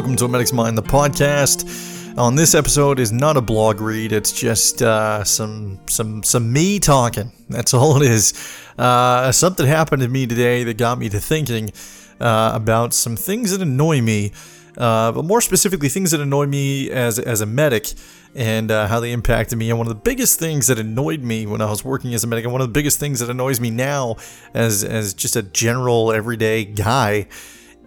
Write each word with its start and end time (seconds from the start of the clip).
Welcome 0.00 0.16
to 0.16 0.28
Medic's 0.28 0.54
Mind, 0.54 0.78
the 0.78 0.82
podcast. 0.82 2.16
On 2.16 2.34
this 2.34 2.54
episode 2.54 2.98
is 2.98 3.12
not 3.12 3.36
a 3.36 3.42
blog 3.42 3.82
read; 3.82 4.12
it's 4.12 4.32
just 4.32 4.80
uh, 4.80 5.22
some 5.24 5.78
some 5.90 6.22
some 6.22 6.50
me 6.50 6.78
talking. 6.80 7.30
That's 7.50 7.74
all 7.74 8.00
it 8.00 8.08
is. 8.08 8.32
Uh, 8.78 9.30
something 9.30 9.66
happened 9.66 10.00
to 10.00 10.08
me 10.08 10.26
today 10.26 10.64
that 10.64 10.78
got 10.78 10.98
me 10.98 11.10
to 11.10 11.20
thinking 11.20 11.70
uh, 12.18 12.52
about 12.54 12.94
some 12.94 13.14
things 13.14 13.50
that 13.50 13.60
annoy 13.60 14.00
me, 14.00 14.32
uh, 14.78 15.12
but 15.12 15.26
more 15.26 15.42
specifically, 15.42 15.90
things 15.90 16.12
that 16.12 16.20
annoy 16.22 16.46
me 16.46 16.90
as 16.90 17.18
as 17.18 17.42
a 17.42 17.46
medic 17.46 17.92
and 18.34 18.70
uh, 18.70 18.86
how 18.86 19.00
they 19.00 19.12
impacted 19.12 19.58
me. 19.58 19.68
And 19.68 19.78
one 19.78 19.86
of 19.86 19.92
the 19.92 20.00
biggest 20.00 20.38
things 20.38 20.68
that 20.68 20.78
annoyed 20.78 21.20
me 21.20 21.44
when 21.44 21.60
I 21.60 21.68
was 21.68 21.84
working 21.84 22.14
as 22.14 22.24
a 22.24 22.26
medic, 22.26 22.46
and 22.46 22.52
one 22.52 22.62
of 22.62 22.68
the 22.68 22.72
biggest 22.72 22.98
things 22.98 23.20
that 23.20 23.28
annoys 23.28 23.60
me 23.60 23.68
now 23.68 24.16
as 24.54 24.82
as 24.82 25.12
just 25.12 25.36
a 25.36 25.42
general 25.42 26.10
everyday 26.10 26.64
guy, 26.64 27.26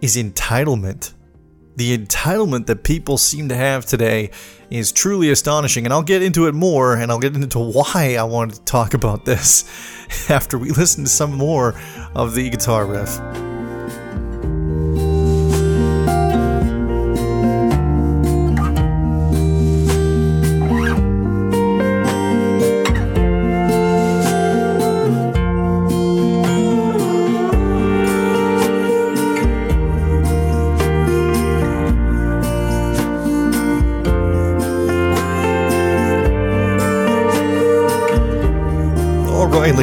is 0.00 0.16
entitlement. 0.16 1.12
The 1.76 1.96
entitlement 1.98 2.66
that 2.66 2.84
people 2.84 3.18
seem 3.18 3.48
to 3.48 3.56
have 3.56 3.84
today 3.84 4.30
is 4.70 4.92
truly 4.92 5.30
astonishing, 5.30 5.84
and 5.84 5.92
I'll 5.92 6.02
get 6.02 6.22
into 6.22 6.46
it 6.46 6.54
more, 6.54 6.94
and 6.94 7.10
I'll 7.10 7.18
get 7.18 7.34
into 7.34 7.58
why 7.58 8.16
I 8.18 8.22
wanted 8.24 8.56
to 8.56 8.62
talk 8.62 8.94
about 8.94 9.24
this 9.24 9.64
after 10.30 10.58
we 10.58 10.70
listen 10.70 11.04
to 11.04 11.10
some 11.10 11.32
more 11.32 11.74
of 12.14 12.34
the 12.34 12.48
guitar 12.48 12.86
riff. 12.86 13.53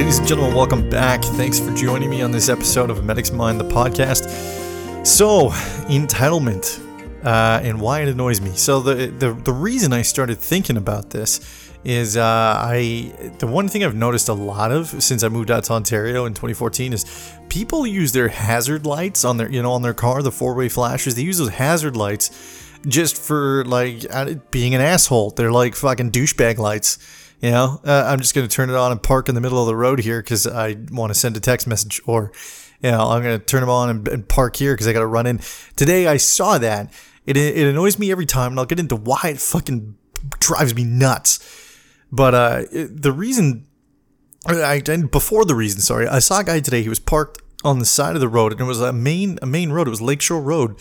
Ladies 0.01 0.17
and 0.17 0.27
gentlemen, 0.27 0.55
welcome 0.55 0.89
back. 0.89 1.23
Thanks 1.23 1.59
for 1.59 1.71
joining 1.75 2.09
me 2.09 2.23
on 2.23 2.31
this 2.31 2.49
episode 2.49 2.89
of 2.89 3.05
Medic's 3.05 3.31
Mind, 3.31 3.59
the 3.59 3.65
podcast. 3.65 5.05
So, 5.05 5.49
entitlement 5.91 6.83
uh, 7.23 7.61
and 7.61 7.79
why 7.79 8.01
it 8.01 8.07
annoys 8.07 8.41
me. 8.41 8.49
So, 8.55 8.79
the, 8.79 9.09
the 9.09 9.33
the 9.33 9.53
reason 9.53 9.93
I 9.93 10.01
started 10.01 10.39
thinking 10.39 10.75
about 10.75 11.11
this 11.11 11.39
is 11.83 12.17
uh, 12.17 12.23
I 12.23 13.13
the 13.37 13.45
one 13.45 13.67
thing 13.67 13.83
I've 13.83 13.93
noticed 13.93 14.27
a 14.27 14.33
lot 14.33 14.71
of 14.71 14.87
since 15.03 15.23
I 15.23 15.27
moved 15.27 15.51
out 15.51 15.65
to 15.65 15.73
Ontario 15.73 16.25
in 16.25 16.33
2014 16.33 16.93
is 16.93 17.35
people 17.49 17.85
use 17.85 18.11
their 18.11 18.29
hazard 18.29 18.87
lights 18.87 19.23
on 19.23 19.37
their 19.37 19.51
you 19.51 19.61
know 19.61 19.73
on 19.73 19.83
their 19.83 19.93
car, 19.93 20.23
the 20.23 20.31
four 20.31 20.55
way 20.55 20.67
flashers. 20.67 21.13
They 21.13 21.21
use 21.21 21.37
those 21.37 21.49
hazard 21.49 21.95
lights 21.95 22.31
just 22.87 23.21
for 23.21 23.63
like 23.65 24.03
uh, 24.09 24.33
being 24.49 24.73
an 24.73 24.81
asshole. 24.81 25.29
They're 25.29 25.51
like 25.51 25.75
fucking 25.75 26.09
douchebag 26.09 26.57
lights. 26.57 26.97
You 27.41 27.49
know, 27.49 27.81
uh, 27.83 28.05
I'm 28.07 28.19
just 28.19 28.35
going 28.35 28.47
to 28.47 28.55
turn 28.55 28.69
it 28.69 28.75
on 28.75 28.91
and 28.91 29.01
park 29.01 29.27
in 29.27 29.33
the 29.33 29.41
middle 29.41 29.59
of 29.59 29.65
the 29.65 29.75
road 29.75 29.99
here 29.99 30.21
because 30.21 30.45
I 30.45 30.75
want 30.91 31.11
to 31.11 31.19
send 31.19 31.35
a 31.35 31.39
text 31.39 31.65
message, 31.65 31.99
or, 32.05 32.31
you 32.83 32.91
know, 32.91 33.09
I'm 33.09 33.23
going 33.23 33.39
to 33.39 33.43
turn 33.43 33.61
them 33.61 33.69
on 33.69 33.89
and, 33.89 34.07
and 34.07 34.27
park 34.27 34.55
here 34.55 34.73
because 34.73 34.87
I 34.87 34.93
got 34.93 34.99
to 34.99 35.07
run 35.07 35.25
in. 35.25 35.39
Today 35.75 36.05
I 36.05 36.17
saw 36.17 36.59
that. 36.59 36.93
It, 37.25 37.37
it 37.37 37.67
annoys 37.67 37.97
me 37.97 38.11
every 38.11 38.27
time, 38.27 38.51
and 38.51 38.59
I'll 38.59 38.65
get 38.65 38.79
into 38.79 38.95
why 38.95 39.21
it 39.25 39.39
fucking 39.39 39.95
drives 40.39 40.75
me 40.75 40.83
nuts. 40.83 41.39
But 42.11 42.35
uh, 42.35 42.63
the 42.71 43.11
reason, 43.11 43.65
I, 44.45 44.83
I 44.85 44.97
before 44.97 45.43
the 45.43 45.55
reason, 45.55 45.81
sorry, 45.81 46.07
I 46.07 46.19
saw 46.19 46.41
a 46.41 46.43
guy 46.43 46.59
today. 46.59 46.83
He 46.83 46.89
was 46.89 46.99
parked 46.99 47.41
on 47.63 47.79
the 47.79 47.85
side 47.85 48.13
of 48.15 48.21
the 48.21 48.27
road, 48.27 48.51
and 48.51 48.61
it 48.61 48.65
was 48.65 48.81
a 48.81 48.93
main 48.93 49.39
a 49.41 49.45
main 49.47 49.71
road. 49.71 49.87
It 49.87 49.91
was 49.91 50.01
Lakeshore 50.01 50.41
Road 50.41 50.79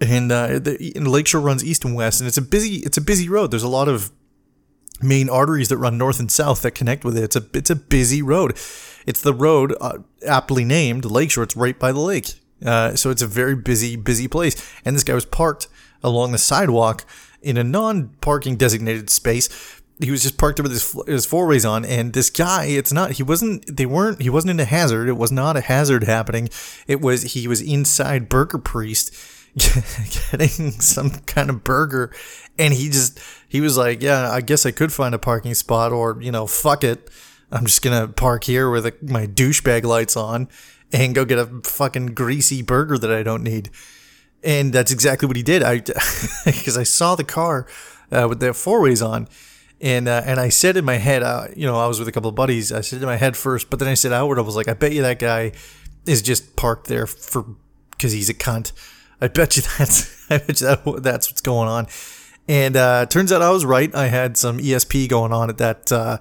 and 0.00 0.30
uh, 0.30 0.58
the 0.58 0.92
and 0.94 1.08
Lakeshore 1.08 1.40
runs 1.40 1.64
east 1.64 1.84
and 1.84 1.94
west, 1.94 2.20
and 2.20 2.28
it's 2.28 2.36
a 2.36 2.42
busy 2.42 2.76
it's 2.76 2.96
a 2.96 3.00
busy 3.00 3.28
road. 3.28 3.50
There's 3.50 3.62
a 3.62 3.68
lot 3.68 3.88
of 3.88 4.10
main 5.00 5.28
arteries 5.28 5.68
that 5.68 5.78
run 5.78 5.98
north 5.98 6.20
and 6.20 6.30
south 6.30 6.62
that 6.62 6.72
connect 6.72 7.04
with 7.04 7.16
it. 7.16 7.24
It's 7.24 7.36
a 7.36 7.44
it's 7.54 7.70
a 7.70 7.76
busy 7.76 8.22
road. 8.22 8.52
It's 9.06 9.22
the 9.22 9.34
road 9.34 9.74
uh, 9.80 9.98
aptly 10.26 10.64
named 10.64 11.04
Lakeshore. 11.04 11.44
It's 11.44 11.56
right 11.56 11.78
by 11.78 11.92
the 11.92 12.00
lake, 12.00 12.34
uh, 12.64 12.94
so 12.96 13.10
it's 13.10 13.22
a 13.22 13.26
very 13.26 13.54
busy 13.56 13.96
busy 13.96 14.28
place. 14.28 14.56
And 14.84 14.94
this 14.94 15.04
guy 15.04 15.14
was 15.14 15.24
parked 15.24 15.68
along 16.02 16.32
the 16.32 16.38
sidewalk 16.38 17.04
in 17.42 17.56
a 17.56 17.64
non-parking 17.64 18.56
designated 18.56 19.10
space. 19.10 19.48
He 20.00 20.10
was 20.10 20.22
just 20.22 20.38
parked 20.38 20.60
with 20.60 20.70
his 20.70 20.96
his 21.06 21.26
four 21.26 21.46
ways 21.48 21.64
on, 21.64 21.84
and 21.84 22.12
this 22.12 22.30
guy, 22.30 22.66
it's 22.66 22.92
not. 22.92 23.12
He 23.12 23.22
wasn't. 23.22 23.76
They 23.76 23.86
weren't. 23.86 24.22
He 24.22 24.30
wasn't 24.30 24.52
in 24.52 24.60
a 24.60 24.64
hazard. 24.64 25.08
It 25.08 25.16
was 25.16 25.32
not 25.32 25.56
a 25.56 25.60
hazard 25.60 26.04
happening. 26.04 26.50
It 26.86 27.00
was. 27.00 27.34
He 27.34 27.48
was 27.48 27.60
inside 27.60 28.28
Burger 28.28 28.58
Priest 28.58 29.12
getting 30.30 30.70
some 30.72 31.10
kind 31.10 31.50
of 31.50 31.64
burger 31.64 32.12
and 32.58 32.74
he 32.74 32.88
just 32.88 33.18
he 33.48 33.60
was 33.60 33.76
like 33.76 34.02
yeah 34.02 34.30
i 34.30 34.40
guess 34.40 34.64
i 34.66 34.70
could 34.70 34.92
find 34.92 35.14
a 35.14 35.18
parking 35.18 35.54
spot 35.54 35.92
or 35.92 36.20
you 36.20 36.30
know 36.30 36.46
fuck 36.46 36.84
it 36.84 37.10
i'm 37.50 37.64
just 37.64 37.82
gonna 37.82 38.06
park 38.08 38.44
here 38.44 38.70
with 38.70 39.02
my 39.02 39.26
douchebag 39.26 39.84
lights 39.84 40.16
on 40.16 40.48
and 40.92 41.14
go 41.14 41.24
get 41.24 41.38
a 41.38 41.46
fucking 41.64 42.06
greasy 42.06 42.62
burger 42.62 42.98
that 42.98 43.12
i 43.12 43.22
don't 43.22 43.42
need 43.42 43.70
and 44.44 44.72
that's 44.72 44.92
exactly 44.92 45.26
what 45.26 45.36
he 45.36 45.42
did 45.42 45.62
i 45.62 45.78
because 46.44 46.76
i 46.76 46.82
saw 46.82 47.14
the 47.14 47.24
car 47.24 47.66
uh, 48.12 48.26
with 48.28 48.40
the 48.40 48.54
four 48.54 48.80
ways 48.80 49.02
on 49.02 49.26
and 49.80 50.08
uh, 50.08 50.22
and 50.24 50.40
I 50.40 50.48
said 50.48 50.76
in 50.76 50.84
my 50.84 50.96
head, 50.96 51.22
uh, 51.22 51.48
you 51.56 51.66
know, 51.66 51.76
I 51.76 51.86
was 51.86 51.98
with 51.98 52.08
a 52.08 52.12
couple 52.12 52.28
of 52.28 52.34
buddies. 52.34 52.72
I 52.72 52.80
said 52.80 53.00
in 53.00 53.06
my 53.06 53.16
head 53.16 53.36
first, 53.36 53.70
but 53.70 53.78
then 53.78 53.88
I 53.88 53.94
said 53.94 54.12
outward. 54.12 54.38
I 54.38 54.42
was 54.42 54.56
like, 54.56 54.68
I 54.68 54.74
bet 54.74 54.92
you 54.92 55.02
that 55.02 55.18
guy 55.18 55.52
is 56.06 56.22
just 56.22 56.56
parked 56.56 56.88
there 56.88 57.06
for 57.06 57.46
because 57.90 58.12
he's 58.12 58.28
a 58.28 58.34
cunt. 58.34 58.72
I 59.20 59.28
bet 59.28 59.56
you 59.56 59.62
that's 59.78 60.30
I 60.30 60.38
bet 60.38 60.60
you 60.60 60.66
that, 60.66 61.02
that's 61.02 61.30
what's 61.30 61.40
going 61.40 61.68
on. 61.68 61.86
And 62.48 62.76
uh, 62.76 63.06
turns 63.06 63.30
out 63.30 63.42
I 63.42 63.50
was 63.50 63.64
right. 63.66 63.94
I 63.94 64.06
had 64.06 64.36
some 64.36 64.58
ESP 64.58 65.08
going 65.08 65.32
on 65.32 65.50
at 65.50 65.58
that 65.58 65.92
uh, 65.92 66.18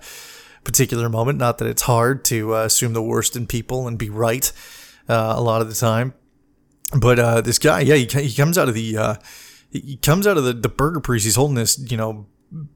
particular 0.66 1.08
moment. 1.08 1.40
Not 1.40 1.58
that 1.60 1.68
it's 1.68 1.84
hard 1.84 2.26
to 2.26 2.54
uh, 2.54 2.66
assume 2.66 2.92
the 2.92 3.02
worst 3.02 3.38
in 3.38 3.48
people 3.48 3.88
and 3.88 3.98
be 3.98 4.10
right 4.10 4.52
uh, 5.08 5.34
a 5.38 5.42
lot 5.42 5.62
of 5.62 5.70
the 5.70 5.76
time. 5.76 6.14
But 7.00 7.18
uh, 7.18 7.42
this 7.42 7.60
guy, 7.60 7.82
yeah, 7.82 7.96
he, 7.96 8.06
he 8.06 8.34
comes 8.34 8.58
out 8.58 8.68
of 8.68 8.76
the 8.76 8.98
uh, 8.98 9.16
he 9.72 9.98
comes 9.98 10.28
out 10.28 10.38
of 10.38 10.44
the, 10.44 10.54
the 10.54 10.70
burger 10.70 11.00
priest. 11.00 11.24
He's 11.26 11.36
holding 11.36 11.56
this, 11.56 11.80
you 11.80 11.98
know, 11.98 12.28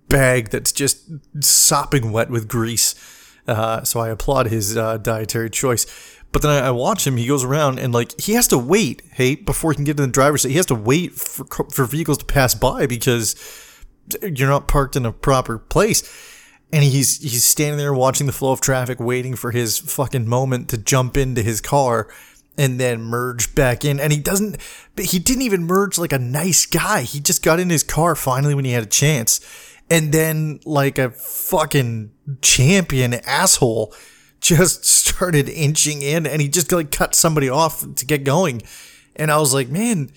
bag 0.08 0.50
that's 0.50 0.72
just 0.72 1.10
sopping 1.42 2.12
wet 2.12 2.30
with 2.30 2.48
grease. 2.48 2.96
So 3.48 4.00
I 4.00 4.10
applaud 4.10 4.48
his 4.48 4.76
dietary 4.76 5.50
choice. 5.50 5.86
But 6.32 6.42
then 6.42 6.52
I, 6.52 6.68
I 6.68 6.72
watch 6.72 7.06
him. 7.06 7.18
He 7.18 7.28
goes 7.28 7.44
around 7.44 7.80
and 7.80 7.94
like 7.94 8.20
he 8.20 8.34
has 8.34 8.48
to 8.50 8.58
wait, 8.58 9.02
hey, 9.14 9.36
before 9.36 9.72
he 9.72 9.76
can 9.76 9.86
get 9.86 10.00
in 10.00 10.06
the 10.06 10.12
driver's 10.12 10.44
seat. 10.44 10.52
He 10.52 10.58
has 10.58 10.66
to 10.68 10.76
wait 10.76 11.14
for 11.14 11.46
for 11.70 11.86
vehicles 11.86 12.18
to 12.20 12.26
pass 12.26 12.56
by 12.56 12.86
because 12.86 13.36
you're 14.22 14.50
not 14.50 14.68
parked 14.68 14.96
in 14.96 15.06
a 15.06 15.12
proper 15.12 15.58
place. 15.58 16.04
And 16.74 16.84
he's 16.84 17.22
he's 17.22 17.44
standing 17.44 17.78
there 17.78 17.94
watching 17.94 18.28
the 18.28 18.34
flow 18.34 18.54
of 18.54 18.62
traffic, 18.62 19.00
waiting 19.00 19.36
for 19.36 19.52
his 19.52 19.78
fucking 19.78 20.28
moment 20.28 20.70
to 20.70 20.78
jump 20.78 21.18
into 21.18 21.42
his 21.42 21.60
car 21.60 22.08
and 22.58 22.80
then 22.80 23.02
merge 23.02 23.54
back 23.56 23.84
in. 23.84 24.00
And 24.00 24.12
he 24.12 24.20
doesn't, 24.20 24.58
but 24.96 25.06
he 25.06 25.20
didn't 25.20 25.44
even 25.44 25.64
merge 25.64 25.98
like 25.98 26.14
a 26.14 26.20
nice 26.20 26.66
guy. 26.66 27.02
He 27.02 27.20
just 27.20 27.44
got 27.44 27.60
in 27.60 27.70
his 27.70 27.84
car 27.84 28.16
finally 28.16 28.56
when 28.56 28.66
he 28.66 28.72
had 28.72 28.84
a 28.84 28.88
chance. 28.88 29.42
And 29.90 30.14
then, 30.14 30.62
like 30.64 30.98
a 30.98 31.10
fucking 31.10 32.12
champion 32.42 33.14
asshole, 33.14 33.94
just 34.42 34.84
started 35.12 35.48
inching 35.48 36.02
in 36.02 36.26
and 36.26 36.42
he 36.42 36.50
just 36.50 36.72
like 36.72 36.92
cut 36.92 37.16
somebody 37.16 37.48
off 37.48 37.86
to 37.96 38.06
get 38.06 38.24
going. 38.24 38.62
And 39.16 39.32
I 39.32 39.38
was 39.38 39.54
like, 39.54 39.70
man, 39.70 40.12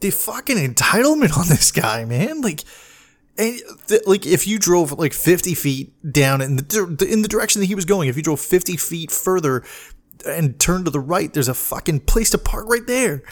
the 0.00 0.10
fucking 0.10 0.56
entitlement 0.56 1.36
on 1.38 1.48
this 1.48 1.70
guy, 1.70 2.04
man. 2.04 2.40
Like, 2.40 2.62
and 3.36 3.60
th- 3.88 4.06
like 4.06 4.26
if 4.26 4.46
you 4.46 4.58
drove 4.58 4.92
like 4.92 5.12
50 5.12 5.54
feet 5.54 6.12
down 6.12 6.40
in 6.40 6.56
the 6.56 7.06
in 7.10 7.22
the 7.22 7.28
direction 7.28 7.60
that 7.60 7.66
he 7.66 7.74
was 7.74 7.84
going, 7.84 8.08
if 8.08 8.16
you 8.16 8.22
drove 8.22 8.40
50 8.40 8.76
feet 8.76 9.10
further 9.10 9.64
and 10.26 10.58
turned 10.58 10.84
to 10.84 10.90
the 10.90 11.00
right, 11.00 11.32
there's 11.32 11.48
a 11.48 11.54
fucking 11.54 12.00
place 12.00 12.30
to 12.30 12.38
park 12.38 12.66
right 12.68 12.86
there. 12.86 13.22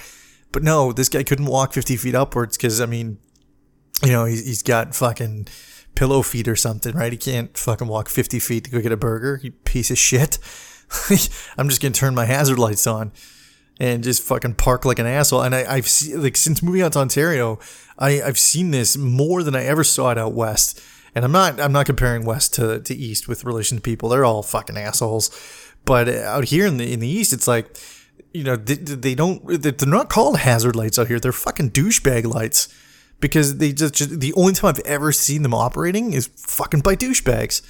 But 0.51 0.63
no, 0.63 0.93
this 0.93 1.09
guy 1.09 1.23
couldn't 1.23 1.47
walk 1.47 1.73
50 1.73 1.97
feet 1.97 2.15
upwards 2.15 2.57
because 2.57 2.81
I 2.81 2.87
mean, 2.87 3.19
you 4.03 4.13
know, 4.13 4.25
he's, 4.25 4.45
he's 4.45 4.63
got 4.63 4.95
fucking 4.95 5.47
pillow 5.95 6.23
feet 6.23 6.49
or 6.49 6.57
something, 6.57 6.95
right? 6.95 7.13
He 7.13 7.19
can't 7.19 7.57
fucking 7.57 7.89
walk 7.89 8.09
50 8.09 8.39
feet 8.39 8.65
to 8.65 8.71
go 8.71 8.81
get 8.81 8.93
a 8.93 8.97
burger. 8.97 9.41
You 9.43 9.53
piece 9.53 9.91
of 9.91 9.99
shit. 9.99 10.39
I'm 11.57 11.69
just 11.69 11.81
gonna 11.81 11.95
turn 11.95 12.15
my 12.15 12.27
hazard 12.27 12.59
lights 12.59 12.87
on 12.87 13.13
and 13.81 14.05
just 14.05 14.23
fucking 14.23 14.55
park 14.55 14.85
like 14.85 14.99
an 14.99 15.07
asshole. 15.07 15.43
And 15.43 15.55
I, 15.55 15.65
I've 15.69 15.89
seen 15.89 16.23
like 16.23 16.37
since 16.37 16.63
moving 16.63 16.83
out 16.83 16.93
to 16.93 17.01
Ontario, 17.01 17.59
I, 17.99 18.23
I've 18.23 18.39
seen 18.39 18.71
this 18.71 18.97
more 18.97 19.43
than 19.43 19.57
I 19.57 19.65
ever 19.65 19.85
saw 19.85 20.11
it 20.11 20.19
out 20.19 20.35
west. 20.35 20.81
And 21.15 21.25
I'm 21.25 21.33
not 21.33 21.61
I'm 21.61 21.73
not 21.73 21.87
comparing 21.87 22.25
west 22.25 22.55
to, 22.55 22.81
to 22.81 22.95
east 22.95 23.29
with 23.29 23.45
relation 23.45 23.79
to 23.79 23.83
people. 23.83 24.09
They're 24.09 24.25
all 24.25 24.43
fucking 24.43 24.79
assholes. 24.79 25.31
But 25.85 26.09
out 26.09 26.45
here 26.45 26.67
in 26.67 26.77
the 26.77 26.93
in 26.93 27.01
the 27.01 27.09
east, 27.09 27.33
it's 27.33 27.49
like 27.49 27.77
you 28.33 28.45
know 28.45 28.57
they, 28.57 28.75
they 28.75 29.15
don't 29.15 29.45
they're 29.47 29.89
not 29.89 30.09
called 30.09 30.39
hazard 30.39 30.77
lights 30.77 30.99
out 30.99 31.09
here. 31.09 31.21
They're 31.21 31.33
fucking 31.33 31.73
douchebag 31.73 32.25
lights 32.25 32.69
because 33.23 33.57
they 33.57 33.73
just, 33.73 33.95
just 33.95 34.21
the 34.21 34.35
only 34.35 34.53
time 34.53 34.69
I've 34.69 34.81
ever 34.81 35.13
seen 35.13 35.43
them 35.43 35.55
operating 35.55 36.13
is 36.13 36.27
fucking 36.37 36.81
by 36.81 36.97
douchebags. 36.97 37.63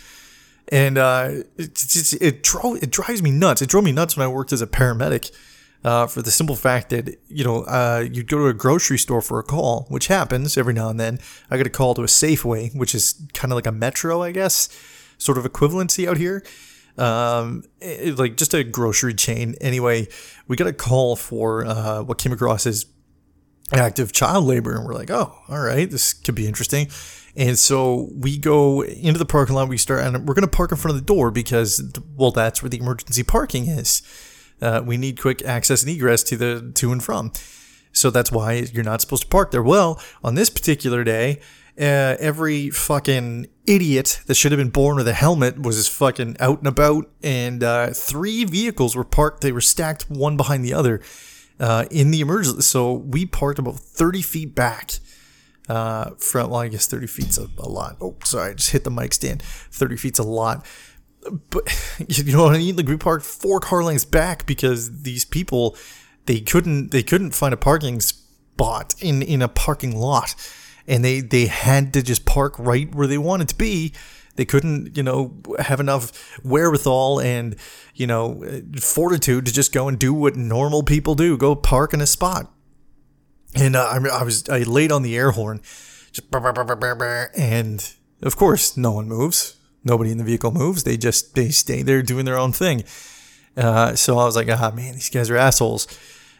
And 0.69 0.99
uh, 0.99 1.29
it, 1.57 1.81
it, 1.95 2.23
it, 2.23 2.43
drove, 2.43 2.83
it 2.83 2.91
drives 2.91 3.23
me 3.23 3.31
nuts. 3.31 3.63
It 3.63 3.69
drove 3.69 3.85
me 3.85 3.93
nuts 3.93 4.17
when 4.17 4.25
I 4.25 4.29
worked 4.29 4.53
as 4.53 4.63
a 4.63 4.67
paramedic 4.67 5.31
uh, 5.85 6.07
for 6.07 6.23
the 6.23 6.31
simple 6.31 6.57
fact 6.57 6.91
that 6.91 7.19
you 7.29 7.45
know 7.45 7.63
uh, 7.65 8.07
you'd 8.11 8.29
go 8.29 8.39
to 8.39 8.47
a 8.47 8.55
grocery 8.55 8.99
store 8.99 9.21
for 9.21 9.39
a 9.39 9.43
call, 9.43 9.87
which 9.89 10.07
happens 10.07 10.57
every 10.57 10.75
now 10.75 10.89
and 10.89 10.99
then. 10.99 11.19
I 11.51 11.57
got 11.57 11.67
a 11.67 11.71
call 11.71 11.95
to 11.95 12.03
a 12.03 12.07
Safeway, 12.07 12.75
which 12.75 12.95
is 12.95 13.21
kind 13.35 13.53
of 13.53 13.57
like 13.57 13.67
a 13.67 13.73
Metro, 13.73 14.23
I 14.23 14.33
guess, 14.33 14.69
sort 15.19 15.39
of 15.39 15.45
equivalency 15.45 16.09
out 16.09 16.17
here, 16.17 16.45
um, 16.99 17.65
it, 17.81 18.19
like 18.19 18.37
just 18.37 18.55
a 18.55 18.65
grocery 18.65 19.15
chain. 19.15 19.57
Anyway, 19.61 20.09
we 20.47 20.57
got 20.57 20.69
a 20.69 20.73
call 20.73 21.17
for 21.17 21.67
uh, 21.67 22.03
what 22.03 22.19
came 22.19 22.33
across 22.33 22.67
as 22.67 22.87
active 23.73 24.13
child 24.13 24.45
labor, 24.45 24.75
and 24.75 24.85
we're 24.85 24.95
like, 24.95 25.11
oh, 25.11 25.37
all 25.49 25.61
right, 25.61 25.91
this 25.91 26.13
could 26.13 26.35
be 26.35 26.47
interesting. 26.47 26.89
And 27.35 27.59
so 27.59 28.11
we 28.15 28.37
go 28.37 28.83
into 28.83 29.19
the 29.19 29.25
parking 29.25 29.55
lot. 29.55 29.69
We 29.69 29.79
start, 29.79 30.05
and 30.05 30.27
we're 30.27 30.35
going 30.35 30.49
to 30.49 30.57
park 30.57 30.71
in 30.71 30.77
front 30.79 30.97
of 30.97 31.01
the 31.01 31.07
door 31.07 31.31
because, 31.31 31.83
well, 32.15 32.31
that's 32.31 32.63
where 32.63 32.69
the 32.69 32.79
emergency 32.79 33.23
parking 33.23 33.69
is. 33.69 34.03
Uh, 34.61 34.83
we 34.85 34.97
need 34.97 35.21
quick 35.21 35.43
access 35.43 35.83
and 35.83 35.91
egress 35.91 36.23
to 36.25 36.37
the 36.37 36.73
to 36.75 36.93
and 36.93 37.03
from. 37.03 37.33
So 37.93 38.11
that's 38.11 38.31
why 38.31 38.53
you're 38.73 38.85
not 38.85 39.01
supposed 39.01 39.23
to 39.23 39.29
park 39.29 39.51
there. 39.51 39.63
Well, 39.63 40.01
on 40.23 40.35
this 40.35 40.51
particular 40.51 41.05
day, 41.05 41.41
uh, 41.79 42.17
every 42.21 42.71
fucking 42.71 43.47
idiot 43.67 44.21
that 44.27 44.35
should 44.35 44.53
have 44.53 44.59
been 44.59 44.71
born 44.71 44.97
with 44.97 45.09
a 45.09 45.15
helmet 45.15 45.61
was 45.61 45.77
his 45.77 45.89
fucking 45.89 46.37
out 46.39 46.59
and 46.59 46.69
about, 46.69 47.11
and 47.23 47.63
uh, 47.63 47.91
three 47.91 48.45
vehicles 48.45 48.95
were 48.95 49.05
parked. 49.05 49.41
They 49.41 49.53
were 49.53 49.61
stacked 49.61 50.11
one 50.11 50.37
behind 50.37 50.65
the 50.65 50.75
other 50.75 51.01
uh, 51.61 51.87
in 51.91 52.11
the 52.11 52.21
emergency. 52.21 52.63
So 52.63 52.93
we 52.93 53.27
parked 53.27 53.59
about 53.59 53.77
30 53.77 54.23
feet 54.23 54.55
back 54.55 54.93
uh, 55.69 56.11
from, 56.19 56.51
well, 56.51 56.61
I 56.61 56.69
guess 56.69 56.87
30 56.87 57.07
feet's 57.07 57.39
a, 57.39 57.49
a 57.59 57.69
lot. 57.69 57.97
Oh, 58.01 58.17
sorry, 58.25 58.51
I 58.51 58.55
just 58.55 58.71
hit 58.71 58.85
the 58.85 58.91
mic 58.91 59.13
stand. 59.15 59.43
30 59.43 59.97
feet's 59.97 60.19
a 60.19 60.25
lot 60.25 60.67
but 61.51 61.65
you 62.09 62.33
know 62.33 62.45
what 62.45 62.55
I 62.55 62.59
mean? 62.59 62.77
Like 62.77 62.89
we 62.89 62.97
parked 62.97 63.25
four 63.25 63.61
car 63.61 63.83
lengths 63.83 64.05
back 64.05 64.47
because 64.47 65.03
these 65.03 65.25
people 65.25 65.77
they 66.27 66.41
couldn't 66.41 66.91
they 66.91 67.03
couldn't 67.03 67.33
find 67.33 67.55
a 67.55 67.57
parking 67.57 68.01
spot 68.01 68.95
in 69.01 69.23
in 69.23 69.43
a 69.43 69.49
parking 69.49 69.97
lot, 69.97 70.35
and 70.87 71.05
they 71.05 71.21
they 71.21 71.47
had 71.47 71.93
to 71.95 72.03
just 72.03 72.25
park 72.25 72.59
right 72.59 72.93
where 72.95 73.07
they 73.07 73.19
wanted 73.19 73.49
to 73.49 73.57
be. 73.57 73.93
They 74.37 74.44
couldn't, 74.44 74.96
you 74.96 75.02
know, 75.02 75.43
have 75.58 75.79
enough 75.79 76.38
wherewithal 76.43 77.20
and, 77.20 77.56
you 77.94 78.06
know, 78.06 78.43
fortitude 78.81 79.46
to 79.46 79.52
just 79.52 79.73
go 79.73 79.88
and 79.88 79.99
do 79.99 80.14
what 80.14 80.37
normal 80.37 80.82
people 80.82 81.14
do 81.14 81.37
go 81.37 81.55
park 81.55 81.93
in 81.93 82.00
a 82.00 82.06
spot. 82.06 82.50
And 83.55 83.76
uh, 83.76 83.84
I, 83.84 84.20
I 84.20 84.23
was, 84.23 84.49
I 84.49 84.61
laid 84.61 84.90
on 84.90 85.02
the 85.02 85.17
air 85.17 85.32
horn, 85.32 85.61
just, 86.12 86.31
and 87.37 87.94
of 88.23 88.37
course, 88.37 88.76
no 88.76 88.93
one 88.93 89.06
moves 89.06 89.56
nobody 89.84 90.11
in 90.11 90.19
the 90.19 90.25
vehicle 90.25 90.50
moves. 90.50 90.84
They 90.84 90.96
just 90.96 91.34
they 91.34 91.50
stay 91.50 91.82
there 91.82 92.02
doing 92.02 92.25
their 92.25 92.38
own 92.38 92.52
thing. 92.52 92.84
Uh, 93.56 93.94
so 93.94 94.19
I 94.19 94.25
was 94.25 94.37
like, 94.37 94.49
ah, 94.49 94.73
man, 94.75 94.94
these 94.94 95.11
guys 95.11 95.29
are 95.29 95.37
assholes, 95.37 95.87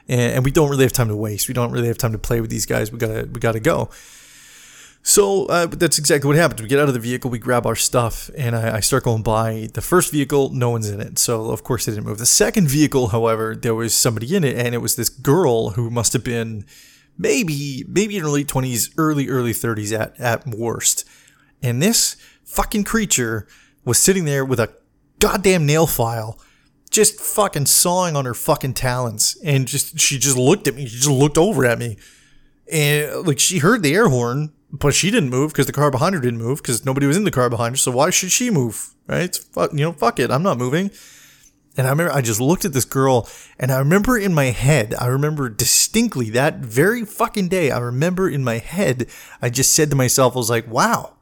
and, 0.09 0.35
and, 0.35 0.45
we 0.45 0.51
don't 0.51 0.71
really 0.71 0.85
have 0.85 0.95
time 0.95 1.09
to 1.09 1.17
waste. 1.17 1.47
We 1.47 1.55
don't 1.55 1.71
really 1.71 1.89
have 1.89 1.99
time 1.99 2.13
to 2.13 2.19
play 2.19 2.41
with 2.41 2.49
these 2.49 2.65
guys. 2.65 2.91
We 2.91 2.99
gotta 2.99 3.29
we 3.31 3.41
gotta 3.41 3.61
go. 3.61 3.91
So 5.03 5.47
uh, 5.47 5.67
that's 5.67 5.99
exactly 5.99 6.29
what 6.29 6.37
happens. 6.37 6.63
We 6.63 6.69
get 6.69 6.79
out 6.79 6.87
of 6.87 6.95
the 6.95 7.01
vehicle, 7.01 7.29
we 7.29 7.41
grab 7.41 7.67
our 7.67 7.75
stuff, 7.75 8.31
and 8.37 8.55
I, 8.55 8.77
I, 8.77 8.81
start 8.81 9.03
going 9.03 9.25
by. 9.25 9.69
The 9.75 9.81
first 9.81 10.13
vehicle, 10.13 10.51
no 10.51 10.71
one's 10.71 10.89
in 10.89 11.01
it, 11.01 11.19
so 11.19 11.51
of 11.51 11.65
course 11.65 11.87
they 11.87 11.93
didn't 11.93 12.07
move. 12.07 12.19
The 12.19 12.27
second 12.27 12.69
vehicle, 12.69 13.09
however, 13.09 13.57
there 13.57 13.75
was 13.75 13.95
somebody 13.95 14.37
in 14.37 14.45
it, 14.45 14.57
and 14.57 14.77
it 14.77 14.79
was 14.79 14.95
this 14.95 15.09
girl 15.09 15.71
who 15.71 15.91
must 15.91 16.13
have 16.13 16.23
been 16.23 16.65
maybe 17.19 17.85
maybe 17.89 18.17
in 18.17 18.23
her 18.23 18.29
late 18.29 18.47
twenties, 18.47 18.91
early 18.97 19.29
early 19.29 19.53
thirties 19.53 19.93
at 19.93 20.19
at 20.21 20.47
worst. 20.47 21.05
And 21.61 21.83
this 21.83 22.17
fucking 22.45 22.85
creature 22.85 23.49
was 23.85 23.99
sitting 23.99 24.25
there 24.25 24.45
with 24.45 24.61
a 24.61 24.73
goddamn 25.19 25.67
nail 25.67 25.87
file 25.87 26.41
just 26.91 27.19
fucking 27.19 27.67
sawing 27.67 28.15
on 28.17 28.25
her 28.25 28.35
fucking 28.35 28.75
talons 28.75 29.37
and 29.43 29.67
just 29.67 29.99
she 29.99 30.19
just 30.19 30.37
looked 30.37 30.69
at 30.69 30.75
me 30.75 30.85
she 30.85 30.97
just 30.97 31.09
looked 31.09 31.39
over 31.39 31.65
at 31.65 31.79
me 31.79 31.97
and 32.71 33.27
like 33.27 33.39
she 33.39 33.59
heard 33.59 33.83
the 33.83 33.95
air 33.95 34.09
horn 34.09 34.53
but 34.73 34.95
she 34.95 35.11
didn't 35.11 35.31
move 35.31 35.53
because 35.53 35.67
the 35.67 35.73
car 35.73 35.91
behind 35.91 36.15
her 36.15 36.21
didn't 36.21 36.39
move 36.41 36.63
because 36.63 36.85
nobody 36.85 37.07
was 37.07 37.17
in 37.17 37.25
the 37.25 37.31
car 37.31 37.51
behind 37.51 37.75
her 37.75 37.79
so 37.79 37.91
why 37.91 38.11
should 38.11 38.33
she 38.33 38.51
move 38.51 38.95
right 39.07 39.37
fuck, 39.37 39.73
you 39.73 39.81
know 39.81 39.93
fuck 39.93 40.19
it 40.19 40.31
i'm 40.31 40.43
not 40.43 40.59
moving 40.59 40.91
and 41.77 41.87
i 41.87 41.91
remember 41.91 42.13
i 42.13 42.21
just 42.21 42.41
looked 42.41 42.65
at 42.65 42.73
this 42.73 42.85
girl 42.85 43.29
and 43.59 43.71
i 43.71 43.79
remember 43.79 44.19
in 44.19 44.33
my 44.33 44.47
head 44.47 44.95
i 44.99 45.07
remember 45.07 45.49
distinctly 45.49 46.31
that 46.31 46.59
very 46.59 47.05
fucking 47.05 47.49
day 47.49 47.71
i 47.71 47.79
remember 47.79 48.29
in 48.29 48.43
my 48.43 48.59
head 48.59 49.07
i 49.41 49.51
just 49.51 49.75
said 49.75 49.91
to 49.91 49.97
myself 49.97 50.35
i 50.35 50.39
was 50.39 50.51
like 50.51 50.69
wow 50.69 51.15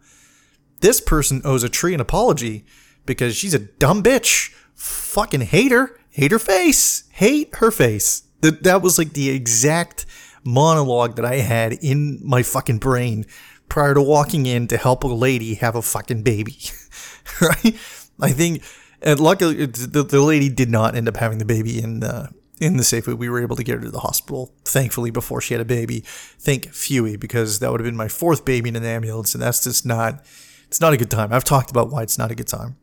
this 0.81 1.01
person 1.01 1.43
owes 1.45 1.63
a 1.63 1.69
tree 1.69 1.95
an 1.95 2.01
apology 2.01 2.65
because 3.07 3.37
she's 3.37 3.55
a 3.55 3.59
dumb 3.59 4.03
bitch. 4.03 4.53
Fucking 4.75 5.43
hate 5.43 5.73
her. 5.73 5.99
Hate 6.11 6.33
her 6.33 6.39
face. 6.39 7.05
Hate 7.13 7.55
her 7.57 7.71
face. 7.71 8.23
That 8.41 8.63
that 8.63 8.83
was 8.83 8.99
like 8.99 9.13
the 9.13 9.31
exact 9.31 10.07
monologue 10.45 11.17
that 11.17 11.25
I 11.25 11.37
had 11.37 11.73
in 11.75 12.21
my 12.23 12.43
fucking 12.43 12.79
brain 12.79 13.27
prior 13.69 13.95
to 13.95 14.03
walking 14.03 14.47
in 14.47 14.67
to 14.69 14.77
help 14.77 15.05
a 15.05 15.09
lady 15.09 15.55
have 15.55 15.77
a 15.77 15.83
fucking 15.83 16.23
baby. 16.23 16.59
right? 17.41 17.77
I 18.21 18.31
think, 18.31 18.63
and 19.03 19.19
luckily, 19.21 19.67
the, 19.67 20.03
the 20.03 20.21
lady 20.21 20.49
did 20.49 20.71
not 20.71 20.95
end 20.95 21.09
up 21.09 21.17
having 21.17 21.39
the 21.39 21.45
baby 21.45 21.81
in 21.83 22.01
the 22.01 22.31
in 22.61 22.77
the 22.77 22.83
Safeway. 22.83 23.17
We 23.17 23.31
were 23.31 23.41
able 23.41 23.57
to 23.57 23.65
get 23.65 23.77
her 23.77 23.81
to 23.83 23.91
the 23.91 24.01
hospital, 24.01 24.53
thankfully, 24.65 25.11
before 25.11 25.41
she 25.41 25.55
had 25.55 25.61
a 25.63 25.65
baby. 25.65 26.01
Thank 26.05 26.67
Fewy, 26.69 27.19
because 27.19 27.59
that 27.61 27.71
would 27.71 27.81
have 27.81 27.87
been 27.87 27.97
my 27.97 28.09
fourth 28.09 28.45
baby 28.45 28.69
in 28.69 28.77
an 28.77 28.85
ambulance, 28.85 29.35
and 29.35 29.43
that's 29.43 29.65
just 29.65 29.87
not 29.87 30.25
it's 30.71 30.81
not 30.81 30.93
a 30.93 30.97
good 30.97 31.11
time. 31.11 31.33
I've 31.33 31.45
talked 31.45 31.71
about 31.71 31.91
why 31.91 32.03
it's 32.03 32.17
not 32.17 32.31
a 32.31 32.35
good 32.35 32.47
time. 32.47 32.77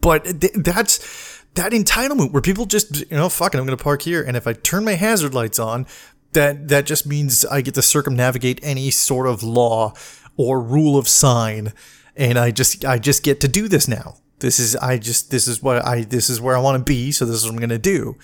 But 0.00 0.40
th- 0.40 0.54
that's 0.54 1.44
that 1.54 1.72
entitlement 1.72 2.32
where 2.32 2.40
people 2.40 2.64
just, 2.64 3.00
you 3.10 3.16
know, 3.16 3.28
fuck 3.28 3.54
it, 3.54 3.58
I'm 3.58 3.66
to 3.66 3.76
park 3.76 4.02
here. 4.02 4.22
And 4.22 4.36
if 4.36 4.46
I 4.46 4.54
turn 4.54 4.84
my 4.84 4.94
hazard 4.94 5.34
lights 5.34 5.58
on, 5.58 5.86
that 6.32 6.68
that 6.68 6.86
just 6.86 7.06
means 7.06 7.44
I 7.44 7.60
get 7.60 7.74
to 7.74 7.82
circumnavigate 7.82 8.60
any 8.62 8.90
sort 8.90 9.26
of 9.26 9.42
law 9.42 9.94
or 10.36 10.60
rule 10.60 10.98
of 10.98 11.08
sign, 11.08 11.72
and 12.16 12.38
I 12.38 12.50
just 12.50 12.84
I 12.84 12.98
just 12.98 13.22
get 13.22 13.40
to 13.40 13.48
do 13.48 13.68
this 13.68 13.88
now. 13.88 14.16
This 14.40 14.58
is 14.58 14.76
I 14.76 14.98
just 14.98 15.30
this 15.30 15.48
is 15.48 15.62
what 15.62 15.84
I 15.84 16.02
this 16.02 16.30
is 16.30 16.40
where 16.40 16.56
I 16.56 16.60
want 16.60 16.78
to 16.78 16.84
be, 16.84 17.12
so 17.12 17.24
this 17.24 17.36
is 17.36 17.44
what 17.44 17.54
I'm 17.54 17.60
gonna 17.60 17.78
do. 17.78 18.16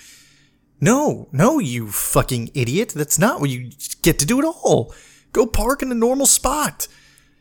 No, 0.80 1.28
no, 1.32 1.58
you 1.58 1.90
fucking 1.90 2.50
idiot. 2.54 2.90
That's 2.90 3.18
not 3.18 3.40
what 3.40 3.50
you 3.50 3.70
get 4.02 4.18
to 4.18 4.26
do 4.26 4.38
at 4.38 4.44
all. 4.44 4.94
Go 5.32 5.46
park 5.46 5.82
in 5.82 5.90
a 5.90 5.94
normal 5.94 6.26
spot. 6.26 6.88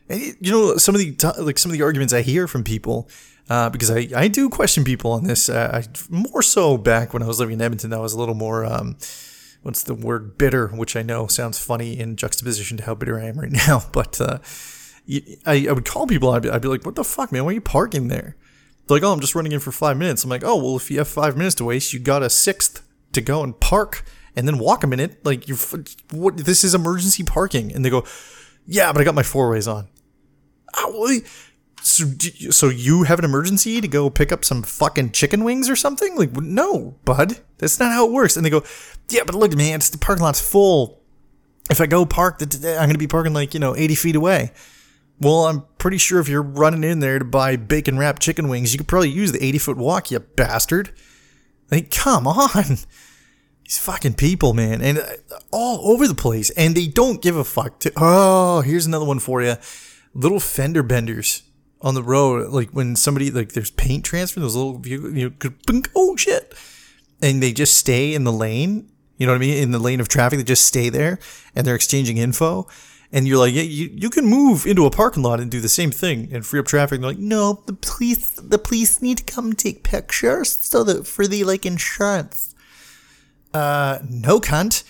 And 0.08 0.20
you 0.40 0.50
know, 0.50 0.76
some 0.76 0.94
of 0.94 1.00
the 1.00 1.34
like 1.38 1.58
some 1.58 1.70
of 1.70 1.76
the 1.76 1.84
arguments 1.84 2.12
I 2.12 2.22
hear 2.22 2.48
from 2.48 2.64
people, 2.64 3.08
uh, 3.48 3.70
because 3.70 3.90
I, 3.90 4.08
I 4.16 4.28
do 4.28 4.48
question 4.48 4.84
people 4.84 5.12
on 5.12 5.24
this. 5.24 5.48
Uh, 5.48 5.82
I, 5.82 5.88
more 6.08 6.42
so 6.42 6.76
back 6.76 7.12
when 7.12 7.22
I 7.22 7.26
was 7.26 7.38
living 7.38 7.54
in 7.54 7.62
Edmonton, 7.62 7.92
I 7.92 7.98
was 7.98 8.12
a 8.12 8.18
little 8.18 8.34
more 8.34 8.64
um, 8.64 8.96
what's 9.64 9.82
the 9.82 9.94
word 9.94 10.36
bitter, 10.36 10.68
which 10.68 10.94
I 10.94 11.02
know 11.02 11.26
sounds 11.26 11.58
funny 11.58 11.98
in 11.98 12.16
juxtaposition 12.16 12.76
to 12.76 12.84
how 12.84 12.94
bitter 12.94 13.18
I 13.18 13.24
am 13.24 13.40
right 13.40 13.50
now. 13.66 13.82
But 13.92 14.20
uh, 14.20 14.38
I, 15.46 15.66
I 15.68 15.72
would 15.72 15.86
call 15.86 16.06
people. 16.06 16.30
I'd 16.30 16.42
be, 16.42 16.50
I'd 16.50 16.62
be 16.62 16.68
like, 16.68 16.84
"What 16.86 16.94
the 16.94 17.04
fuck, 17.04 17.32
man? 17.32 17.44
Why 17.44 17.50
are 17.50 17.54
you 17.54 17.60
parking 17.60 18.08
there?" 18.08 18.36
They're 18.86 18.96
like, 18.96 19.02
"Oh, 19.02 19.12
I'm 19.12 19.20
just 19.20 19.34
running 19.34 19.52
in 19.52 19.60
for 19.60 19.72
five 19.72 19.96
minutes." 19.96 20.22
I'm 20.22 20.30
like, 20.30 20.44
"Oh, 20.44 20.56
well, 20.56 20.76
if 20.76 20.90
you 20.90 20.98
have 20.98 21.08
five 21.08 21.36
minutes 21.36 21.56
to 21.56 21.64
waste, 21.64 21.92
you 21.92 21.98
got 21.98 22.22
a 22.22 22.30
sixth 22.30 22.82
to 23.12 23.20
go 23.20 23.42
and 23.42 23.58
park." 23.58 24.04
And 24.36 24.48
then 24.48 24.58
walk 24.58 24.82
a 24.82 24.88
minute, 24.88 25.24
like 25.24 25.48
you, 25.48 25.56
what? 26.10 26.38
This 26.38 26.64
is 26.64 26.74
emergency 26.74 27.22
parking, 27.22 27.72
and 27.72 27.84
they 27.84 27.90
go, 27.90 28.04
"Yeah, 28.66 28.92
but 28.92 29.00
I 29.00 29.04
got 29.04 29.14
my 29.14 29.22
four 29.22 29.48
ways 29.50 29.68
on." 29.68 29.88
So, 31.84 32.06
so 32.50 32.68
you 32.68 33.02
have 33.02 33.18
an 33.18 33.24
emergency 33.24 33.80
to 33.80 33.88
go 33.88 34.08
pick 34.08 34.32
up 34.32 34.44
some 34.44 34.62
fucking 34.62 35.12
chicken 35.12 35.44
wings 35.44 35.68
or 35.68 35.76
something? 35.76 36.16
Like, 36.16 36.32
no, 36.32 36.96
bud, 37.04 37.40
that's 37.58 37.78
not 37.78 37.92
how 37.92 38.06
it 38.06 38.12
works. 38.12 38.36
And 38.36 38.44
they 38.44 38.50
go, 38.50 38.64
yeah, 39.10 39.22
but 39.26 39.34
look, 39.34 39.54
man, 39.54 39.76
it's 39.76 39.90
the 39.90 39.98
parking 39.98 40.22
lot's 40.22 40.40
full. 40.40 41.02
If 41.70 41.80
I 41.80 41.86
go 41.86 42.06
park, 42.06 42.40
I'm 42.40 42.60
going 42.60 42.92
to 42.92 42.98
be 42.98 43.06
parking 43.06 43.32
like 43.32 43.54
you 43.54 43.60
know 43.60 43.76
80 43.76 43.94
feet 43.94 44.16
away. 44.16 44.52
Well, 45.20 45.46
I'm 45.46 45.64
pretty 45.78 45.98
sure 45.98 46.20
if 46.20 46.28
you're 46.28 46.42
running 46.42 46.84
in 46.84 47.00
there 47.00 47.18
to 47.18 47.24
buy 47.24 47.56
bacon 47.56 47.98
wrapped 47.98 48.20
chicken 48.20 48.48
wings, 48.48 48.72
you 48.72 48.78
could 48.78 48.88
probably 48.88 49.10
use 49.10 49.32
the 49.32 49.44
80 49.44 49.58
foot 49.58 49.76
walk, 49.76 50.10
you 50.10 50.18
bastard. 50.18 50.90
Like, 51.70 51.90
come 51.90 52.26
on. 52.26 52.64
These 53.64 53.78
fucking 53.78 54.14
people, 54.14 54.52
man, 54.52 54.82
and 54.82 54.98
uh, 54.98 55.04
all 55.50 55.90
over 55.90 56.06
the 56.06 56.14
place, 56.14 56.50
and 56.50 56.74
they 56.74 56.86
don't 56.86 57.22
give 57.22 57.36
a 57.36 57.44
fuck. 57.44 57.80
To, 57.80 57.92
oh, 57.96 58.60
here's 58.60 58.84
another 58.84 59.06
one 59.06 59.20
for 59.20 59.40
you 59.40 59.56
little 60.14 60.38
fender 60.38 60.82
benders 60.82 61.42
on 61.84 61.94
the 61.94 62.02
road, 62.02 62.50
like 62.50 62.70
when 62.70 62.96
somebody 62.96 63.30
like 63.30 63.52
there's 63.52 63.70
paint 63.70 64.04
transfer, 64.04 64.40
those 64.40 64.56
little 64.56 64.84
you 64.84 65.30
know, 65.40 65.82
oh 65.94 66.16
shit, 66.16 66.54
and 67.22 67.42
they 67.42 67.52
just 67.52 67.76
stay 67.76 68.14
in 68.14 68.24
the 68.24 68.32
lane. 68.32 68.90
You 69.18 69.26
know 69.26 69.32
what 69.32 69.36
I 69.36 69.40
mean? 69.40 69.62
In 69.62 69.70
the 69.70 69.78
lane 69.78 70.00
of 70.00 70.08
traffic, 70.08 70.38
they 70.38 70.44
just 70.44 70.64
stay 70.64 70.88
there 70.88 71.20
and 71.54 71.64
they're 71.64 71.76
exchanging 71.76 72.16
info. 72.16 72.66
And 73.12 73.28
you're 73.28 73.38
like, 73.38 73.54
yeah, 73.54 73.62
you, 73.62 73.90
you 73.94 74.10
can 74.10 74.24
move 74.24 74.66
into 74.66 74.86
a 74.86 74.90
parking 74.90 75.22
lot 75.22 75.38
and 75.38 75.48
do 75.48 75.60
the 75.60 75.68
same 75.68 75.92
thing 75.92 76.30
and 76.32 76.44
free 76.44 76.58
up 76.58 76.66
traffic. 76.66 76.96
And 76.96 77.04
they're 77.04 77.12
like, 77.12 77.20
no, 77.20 77.62
the 77.66 77.74
police 77.74 78.30
the 78.30 78.58
police 78.58 79.00
need 79.02 79.18
to 79.18 79.24
come 79.24 79.52
take 79.52 79.84
pictures 79.84 80.50
so 80.50 80.82
that 80.84 81.06
for 81.06 81.26
the 81.26 81.44
like 81.44 81.66
insurance. 81.66 82.54
Uh, 83.52 83.98
no 84.08 84.40
cunt 84.40 84.82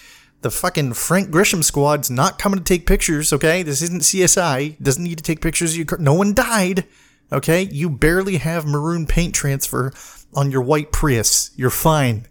the 0.44 0.50
fucking 0.50 0.92
Frank 0.92 1.30
Grissom 1.30 1.62
squad's 1.62 2.10
not 2.10 2.38
coming 2.38 2.58
to 2.58 2.64
take 2.64 2.86
pictures, 2.86 3.32
okay? 3.32 3.62
This 3.62 3.80
isn't 3.80 4.02
CSI. 4.02 4.78
Doesn't 4.80 5.02
need 5.02 5.16
to 5.16 5.24
take 5.24 5.40
pictures 5.40 5.72
of 5.72 5.78
your 5.78 5.98
No 5.98 6.12
one 6.12 6.34
died, 6.34 6.84
okay? 7.32 7.62
You 7.62 7.88
barely 7.88 8.36
have 8.36 8.66
maroon 8.66 9.06
paint 9.06 9.34
transfer 9.34 9.90
on 10.34 10.50
your 10.50 10.60
white 10.60 10.92
Prius. 10.92 11.50
You're 11.56 11.70
fine. 11.70 12.26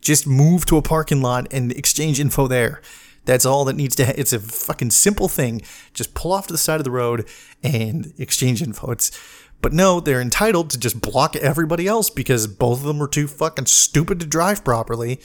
Just 0.00 0.26
move 0.26 0.66
to 0.66 0.76
a 0.76 0.82
parking 0.82 1.22
lot 1.22 1.46
and 1.52 1.70
exchange 1.70 2.18
info 2.18 2.48
there. 2.48 2.82
That's 3.26 3.46
all 3.46 3.64
that 3.66 3.76
needs 3.76 3.94
to. 3.94 4.06
Ha- 4.06 4.14
it's 4.16 4.32
a 4.32 4.40
fucking 4.40 4.90
simple 4.90 5.28
thing. 5.28 5.62
Just 5.94 6.14
pull 6.14 6.32
off 6.32 6.48
to 6.48 6.52
the 6.52 6.58
side 6.58 6.80
of 6.80 6.84
the 6.84 6.90
road 6.90 7.28
and 7.62 8.12
exchange 8.18 8.60
info. 8.60 8.90
It's, 8.90 9.12
but 9.60 9.72
no, 9.72 10.00
they're 10.00 10.20
entitled 10.20 10.70
to 10.70 10.80
just 10.80 11.00
block 11.00 11.36
everybody 11.36 11.86
else 11.86 12.10
because 12.10 12.48
both 12.48 12.80
of 12.80 12.86
them 12.86 12.98
were 12.98 13.06
too 13.06 13.28
fucking 13.28 13.66
stupid 13.66 14.18
to 14.18 14.26
drive 14.26 14.64
properly. 14.64 15.20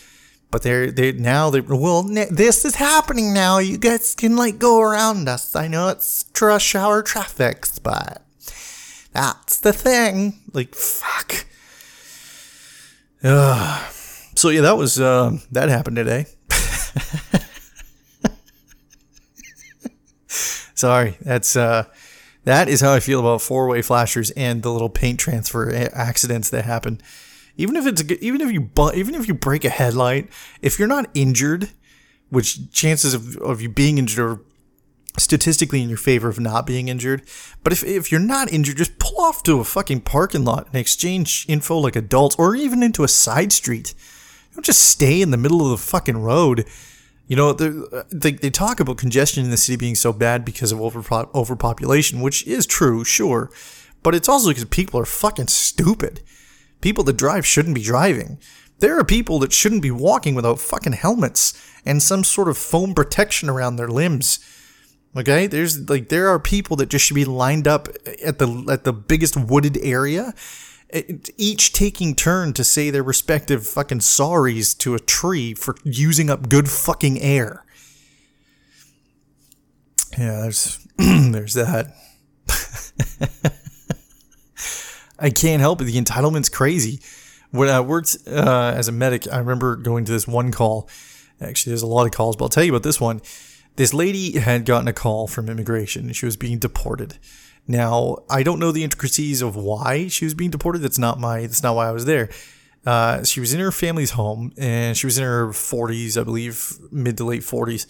But 0.50 0.62
they're 0.62 0.92
they 0.92 1.12
now 1.12 1.50
they 1.50 1.60
well 1.60 2.04
this 2.04 2.63
is 2.63 2.75
happening 2.75 3.34
now. 3.34 3.58
You 3.60 3.77
guys 3.77 4.16
can 4.16 4.38
like 4.38 4.60
go 4.60 4.80
around 4.80 5.27
us. 5.27 5.56
I 5.56 5.68
know 5.68 5.89
it's 5.89 6.25
rush 6.42 6.74
hour 6.74 7.04
traffic, 7.04 7.66
but 7.84 8.24
that's 9.12 9.60
the 9.60 9.74
thing. 9.74 10.39
Like 10.54 10.74
fuck. 10.74 11.46
Uh, 13.24 13.88
so 14.36 14.50
yeah, 14.50 14.62
that 14.62 14.77
was 14.77 15.00
uh, 15.00 15.38
that 15.51 15.70
happened 15.70 15.98
today. 15.98 16.27
Sorry, 20.27 21.18
that's 21.22 21.56
uh, 21.56 21.86
that 22.44 22.70
is 22.70 22.82
how 22.82 22.94
I 22.94 23.00
feel 23.00 23.20
about 23.20 23.42
four-way 23.42 23.82
flashers 23.82 24.32
and 24.32 24.62
the 24.63 24.72
little 24.72 24.89
paint 24.89 25.20
transfer 25.20 25.70
accidents 25.94 26.50
that 26.51 26.66
happen. 26.66 27.01
Even 27.58 27.76
if 27.76 27.86
it's 27.86 28.04
even 28.22 28.42
if 28.42 28.52
you 28.52 28.70
even 28.94 29.16
if 29.16 29.28
you 29.28 29.34
break 29.34 29.66
a 29.66 29.70
headlight, 29.70 30.30
if 30.62 30.78
you're 30.78 30.88
not 30.88 31.10
injured, 31.14 31.70
which 32.30 32.72
chances 32.72 33.14
of, 33.14 33.36
of 33.38 33.62
you 33.62 33.70
being 33.70 33.98
injured 33.98 34.20
are 34.20 34.40
statistically 35.18 35.82
in 35.82 35.90
your 35.90 35.98
favor 35.98 36.30
of 36.30 36.40
not 36.40 36.68
being 36.68 36.88
injured. 36.88 37.24
But 37.64 37.74
if, 37.74 37.84
if 37.84 38.12
you're 38.12 38.22
not 38.22 38.52
injured, 38.52 38.78
just 38.78 39.00
pull 39.00 39.20
off 39.20 39.44
to 39.44 39.60
a 39.60 39.64
fucking 39.64 40.02
parking 40.02 40.46
lot 40.46 40.68
and 40.68 40.76
exchange 40.76 41.46
info 41.50 41.78
like 41.78 41.96
adults 41.96 42.36
or 42.38 42.56
even 42.56 42.84
into 42.84 43.04
a 43.04 43.08
side 43.08 43.52
street. 43.52 43.94
Don't 44.54 44.66
just 44.66 44.90
stay 44.90 45.22
in 45.22 45.32
the 45.32 45.38
middle 45.38 45.62
of 45.62 45.72
the 45.72 45.78
fucking 45.78 46.18
road. 46.18 46.66
You 47.28 47.36
know, 47.36 47.52
they, 47.54 48.32
they 48.32 48.50
talk 48.50 48.80
about 48.80 48.98
congestion 48.98 49.44
in 49.44 49.52
the 49.52 49.58
city 49.58 49.76
being 49.76 49.96
so 49.96 50.14
bad 50.14 50.46
because 50.46 50.72
of 50.72 50.80
over, 50.80 51.04
overpopulation, 51.36 52.22
which 52.22 52.46
is 52.48 52.66
true, 52.66 53.04
sure. 53.04 53.52
But 54.02 54.16
it's 54.16 54.30
also 54.30 54.50
because 54.50 54.66
people 54.66 55.00
are 55.00 55.06
fucking 55.06 55.48
stupid. 55.48 56.22
People 56.81 57.03
that 57.05 57.17
drive 57.17 57.46
shouldn't 57.46 57.75
be 57.75 57.84
driving. 57.84 58.39
There 58.79 59.00
are 59.00 59.03
people 59.03 59.39
that 59.39 59.53
shouldn't 59.53 59.81
be 59.81 59.91
walking 59.91 60.36
without 60.36 60.60
fucking 60.60 60.93
helmets 60.93 61.53
and 61.86 62.01
some 62.03 62.24
sort 62.24 62.50
of 62.50 62.57
foam 62.57 62.93
protection 62.93 63.50
around 63.50 63.75
their 63.75 63.88
limbs. 63.88 64.39
Okay, 65.15 65.48
there's 65.48 65.89
like 65.89 66.10
there 66.10 66.27
are 66.29 66.39
people 66.39 66.75
that 66.77 66.89
just 66.89 67.05
should 67.05 67.15
be 67.15 67.25
lined 67.25 67.67
up 67.67 67.88
at 68.24 68.38
the 68.38 68.67
at 68.69 68.84
the 68.84 68.93
biggest 68.93 69.36
wooded 69.36 69.77
area, 69.81 70.34
each 71.38 71.74
taking 71.74 72.13
turn 72.13 72.53
to 72.53 72.63
say 72.63 72.91
their 72.91 73.01
respective 73.01 73.65
fucking 73.65 74.00
sorries 74.00 74.77
to 74.77 74.93
a 74.93 75.00
tree 75.00 75.55
for 75.55 75.75
using 75.84 76.29
up 76.29 76.50
good 76.50 76.69
fucking 76.69 77.19
air. 77.19 77.65
Yeah, 80.17 80.41
there's 80.41 80.88
there's 80.98 81.55
that. 81.55 81.96
I 85.19 85.29
can't 85.29 85.62
help 85.62 85.81
it. 85.81 85.86
The 85.86 86.01
entitlement's 86.01 86.50
crazy. 86.50 87.00
When 87.51 87.69
I 87.69 87.79
worked 87.79 88.17
uh, 88.27 88.74
as 88.75 88.88
a 88.88 88.91
medic, 88.91 89.27
I 89.31 89.38
remember 89.38 89.75
going 89.75 90.05
to 90.05 90.12
this 90.12 90.27
one 90.27 90.51
call. 90.51 90.89
Actually, 91.39 91.71
there's 91.71 91.81
a 91.81 91.88
lot 91.88 92.05
of 92.05 92.12
calls, 92.12 92.36
but 92.36 92.45
I'll 92.45 92.50
tell 92.50 92.63
you 92.63 92.71
about 92.71 92.83
this 92.83 93.00
one. 93.00 93.21
This 93.77 93.93
lady 93.93 94.39
had 94.39 94.65
gotten 94.65 94.88
a 94.88 94.93
call 94.93 95.27
from 95.27 95.50
immigration. 95.50 96.12
She 96.13 96.25
was 96.25 96.36
being 96.36 96.59
deported. 96.59 97.17
Now, 97.67 98.17
I 98.29 98.43
don't 98.43 98.59
know 98.59 98.71
the 98.71 98.83
intricacies 98.83 99.41
of 99.41 99.55
why 99.55 100.07
she 100.07 100.25
was 100.25 100.33
being 100.33 100.51
deported. 100.51 100.79
That's 100.79 100.97
not 100.97 101.19
my. 101.19 101.41
That's 101.41 101.63
not 101.63 101.75
why 101.75 101.88
I 101.88 101.91
was 101.91 102.05
there. 102.05 102.29
Uh, 102.86 103.24
she 103.24 103.39
was 103.39 103.53
in 103.53 103.59
her 103.59 103.71
family's 103.71 104.12
home, 104.12 104.53
and 104.57 104.95
she 104.95 105.05
was 105.05 105.17
in 105.17 105.24
her 105.24 105.47
40s, 105.50 106.19
I 106.19 106.24
believe, 106.24 106.77
mid 106.89 107.17
to 107.17 107.25
late 107.25 107.41
40s, 107.41 107.86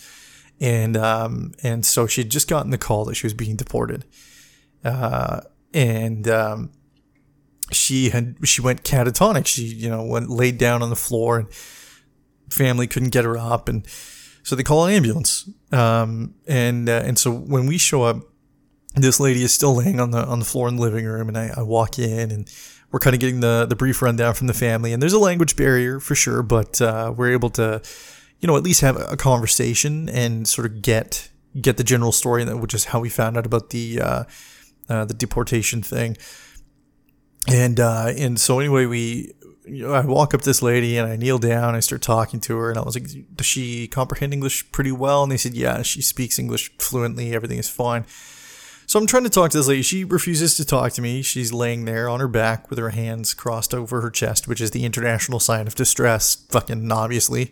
and 0.59 0.97
um, 0.97 1.53
and 1.61 1.85
so 1.85 2.07
she 2.07 2.21
had 2.21 2.31
just 2.31 2.47
gotten 2.47 2.71
the 2.71 2.79
call 2.79 3.05
that 3.05 3.15
she 3.15 3.27
was 3.27 3.35
being 3.35 3.55
deported, 3.55 4.05
uh, 4.83 5.41
and 5.73 6.27
um, 6.27 6.71
she 7.71 8.09
had 8.09 8.35
she 8.43 8.61
went 8.61 8.83
catatonic. 8.83 9.45
She 9.47 9.63
you 9.63 9.89
know 9.89 10.03
went 10.03 10.29
laid 10.29 10.57
down 10.57 10.81
on 10.81 10.89
the 10.89 10.95
floor, 10.95 11.39
and 11.39 11.53
family 12.49 12.87
couldn't 12.87 13.09
get 13.09 13.25
her 13.25 13.37
up, 13.37 13.69
and 13.69 13.85
so 14.43 14.55
they 14.55 14.63
call 14.63 14.85
an 14.85 14.93
ambulance. 14.93 15.49
Um, 15.71 16.35
and 16.47 16.87
uh, 16.89 17.03
and 17.05 17.17
so 17.19 17.31
when 17.31 17.65
we 17.65 17.77
show 17.77 18.03
up, 18.03 18.17
this 18.95 19.19
lady 19.19 19.43
is 19.43 19.53
still 19.53 19.75
laying 19.75 19.99
on 19.99 20.11
the 20.11 20.25
on 20.25 20.39
the 20.39 20.45
floor 20.45 20.67
in 20.67 20.77
the 20.77 20.81
living 20.81 21.05
room, 21.05 21.27
and 21.27 21.37
I, 21.37 21.51
I 21.57 21.61
walk 21.61 21.99
in 21.99 22.31
and 22.31 22.49
we're 22.91 22.99
kind 22.99 23.13
of 23.13 23.19
getting 23.19 23.41
the 23.41 23.65
the 23.67 23.75
brief 23.75 24.01
rundown 24.01 24.33
from 24.33 24.47
the 24.47 24.53
family. 24.53 24.93
And 24.93 25.01
there's 25.01 25.13
a 25.13 25.19
language 25.19 25.55
barrier 25.55 25.99
for 25.99 26.15
sure, 26.15 26.43
but 26.43 26.81
uh, 26.81 27.13
we're 27.15 27.31
able 27.31 27.49
to, 27.51 27.81
you 28.39 28.47
know, 28.47 28.55
at 28.55 28.63
least 28.63 28.81
have 28.81 28.97
a 28.97 29.17
conversation 29.17 30.09
and 30.09 30.47
sort 30.47 30.65
of 30.67 30.81
get 30.81 31.29
get 31.59 31.77
the 31.77 31.83
general 31.83 32.11
story, 32.11 32.45
which 32.45 32.73
is 32.73 32.85
how 32.85 32.99
we 32.99 33.09
found 33.09 33.37
out 33.37 33.45
about 33.45 33.71
the 33.71 34.01
uh, 34.01 34.23
uh, 34.89 35.05
the 35.05 35.13
deportation 35.13 35.81
thing. 35.81 36.17
And 37.47 37.79
uh, 37.79 38.11
and 38.17 38.39
so 38.39 38.59
anyway, 38.59 38.85
we 38.85 39.33
you 39.65 39.87
know, 39.87 39.93
I 39.93 40.01
walk 40.05 40.33
up 40.33 40.41
to 40.41 40.49
this 40.49 40.61
lady 40.61 40.97
and 40.97 41.09
I 41.09 41.15
kneel 41.15 41.37
down. 41.37 41.75
I 41.75 41.79
start 41.79 42.01
talking 42.01 42.39
to 42.41 42.57
her, 42.57 42.69
and 42.69 42.79
I 42.79 42.83
was 42.83 42.95
like, 42.95 43.35
"Does 43.35 43.45
she 43.45 43.87
comprehend 43.87 44.33
English 44.33 44.71
pretty 44.71 44.91
well?" 44.91 45.23
And 45.23 45.31
they 45.31 45.37
said, 45.37 45.53
"Yeah, 45.53 45.81
she 45.81 46.01
speaks 46.01 46.39
English 46.39 46.71
fluently. 46.79 47.33
Everything 47.33 47.57
is 47.57 47.69
fine." 47.69 48.05
So 48.85 48.97
I'm 48.97 49.05
trying 49.05 49.23
to 49.23 49.29
talk 49.29 49.51
to 49.51 49.57
this 49.57 49.67
lady. 49.67 49.81
She 49.81 50.05
refuses 50.05 50.55
to 50.55 50.65
talk 50.65 50.93
to 50.93 51.01
me. 51.01 51.21
She's 51.21 51.51
laying 51.51 51.83
there 51.83 52.07
on 52.07 52.21
her 52.21 52.27
back 52.29 52.69
with 52.69 52.79
her 52.79 52.91
hands 52.91 53.33
crossed 53.33 53.73
over 53.73 53.99
her 53.99 54.09
chest, 54.09 54.47
which 54.47 54.61
is 54.61 54.71
the 54.71 54.85
international 54.85 55.41
sign 55.41 55.67
of 55.67 55.75
distress. 55.75 56.35
Fucking 56.49 56.89
obviously. 56.89 57.51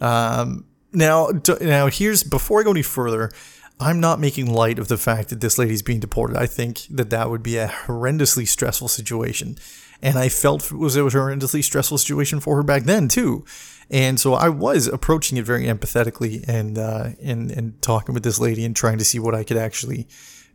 Um, 0.00 0.66
now, 0.92 1.30
now 1.60 1.88
here's 1.88 2.22
before 2.22 2.60
I 2.60 2.62
go 2.62 2.70
any 2.70 2.82
further. 2.82 3.32
I'm 3.78 4.00
not 4.00 4.20
making 4.20 4.52
light 4.52 4.78
of 4.78 4.88
the 4.88 4.96
fact 4.96 5.28
that 5.28 5.40
this 5.40 5.58
lady's 5.58 5.82
being 5.82 6.00
deported. 6.00 6.36
I 6.36 6.46
think 6.46 6.86
that 6.90 7.10
that 7.10 7.28
would 7.28 7.42
be 7.42 7.58
a 7.58 7.68
horrendously 7.68 8.48
stressful 8.48 8.88
situation 8.88 9.58
and 10.02 10.18
I 10.18 10.28
felt 10.28 10.70
it 10.70 10.76
was 10.76 10.96
a 10.96 11.00
horrendously 11.00 11.62
stressful 11.62 11.98
situation 11.98 12.40
for 12.40 12.56
her 12.56 12.62
back 12.62 12.84
then 12.84 13.08
too. 13.08 13.44
And 13.90 14.18
so 14.18 14.34
I 14.34 14.48
was 14.48 14.88
approaching 14.88 15.38
it 15.38 15.44
very 15.44 15.64
empathetically 15.64 16.44
and 16.48 16.76
uh, 16.76 17.10
and 17.22 17.50
and 17.50 17.80
talking 17.82 18.14
with 18.14 18.24
this 18.24 18.38
lady 18.38 18.64
and 18.64 18.74
trying 18.74 18.98
to 18.98 19.04
see 19.04 19.18
what 19.18 19.34
I 19.34 19.44
could 19.44 19.56
actually 19.56 20.08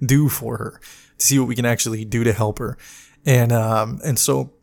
do 0.06 0.28
for 0.30 0.58
her, 0.58 0.82
to 1.18 1.25
see 1.25 1.40
what 1.40 1.48
we 1.48 1.56
can 1.56 1.66
actually 1.66 2.04
do 2.06 2.24
to 2.24 2.34
help 2.34 2.60
her. 2.60 2.78
And 3.25 3.51
um, 3.51 4.00
and 4.04 4.20
so 4.20 4.54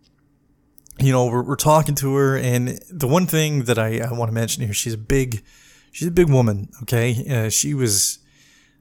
you 0.98 1.12
know 1.12 1.26
we're, 1.26 1.42
we're 1.42 1.56
talking 1.56 1.94
to 1.96 2.14
her, 2.16 2.36
and 2.36 2.78
the 2.90 3.08
one 3.08 3.26
thing 3.26 3.64
that 3.64 3.78
I, 3.78 4.00
I 4.00 4.12
want 4.12 4.28
to 4.28 4.34
mention 4.34 4.64
here, 4.64 4.74
she's 4.74 4.94
a 4.94 4.98
big 4.98 5.42
she's 5.90 6.08
a 6.08 6.12
big 6.12 6.28
woman. 6.28 6.68
Okay, 6.82 7.24
uh, 7.46 7.48
she 7.48 7.72
was 7.72 8.18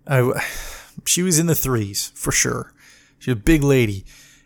I 0.08 0.32
she 1.06 1.24
was 1.24 1.40
in 1.40 1.48
the 1.48 1.56
threes 1.56 2.12
for 2.16 2.32
sure. 2.32 2.74
She's 3.20 3.34
a 3.34 3.36
big 3.36 3.64
lady, 3.64 4.06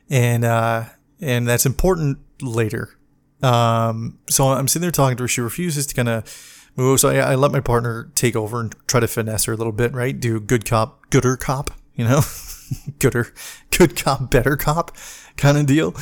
and 0.10 0.44
uh, 0.46 0.86
and 1.20 1.48
that's 1.48 1.66
important 1.66 2.20
later. 2.42 2.98
Um, 3.44 4.20
so 4.30 4.50
I'm 4.50 4.68
sitting 4.68 4.84
there 4.84 4.92
talking 4.92 5.18
to 5.18 5.24
her. 5.24 5.28
She 5.28 5.42
refuses 5.42 5.88
to 5.88 5.96
kind 5.96 6.10
of 6.10 6.62
move. 6.76 7.00
So 7.00 7.10
I, 7.10 7.32
I, 7.32 7.36
let 7.36 7.52
my 7.52 7.60
partner 7.60 8.12
take 8.16 8.36
over 8.36 8.60
and 8.60 8.76
try 8.88 9.00
to 9.00 9.08
finesse 9.08 9.46
her 9.46 9.54
a 9.54 9.58
little 9.58 9.74
bit, 9.74 9.94
right? 9.94 10.18
Do 10.18 10.40
good 10.40 10.66
cop, 10.66 11.10
gooder 11.10 11.38
cop, 11.38 11.72
you 11.96 12.06
know, 12.06 12.22
gooder, 13.00 13.34
good 13.72 13.96
cop, 13.96 14.30
better 14.30 14.56
cop 14.56 14.96
kind 15.38 15.58
of 15.58 15.66
deal. 15.66 15.96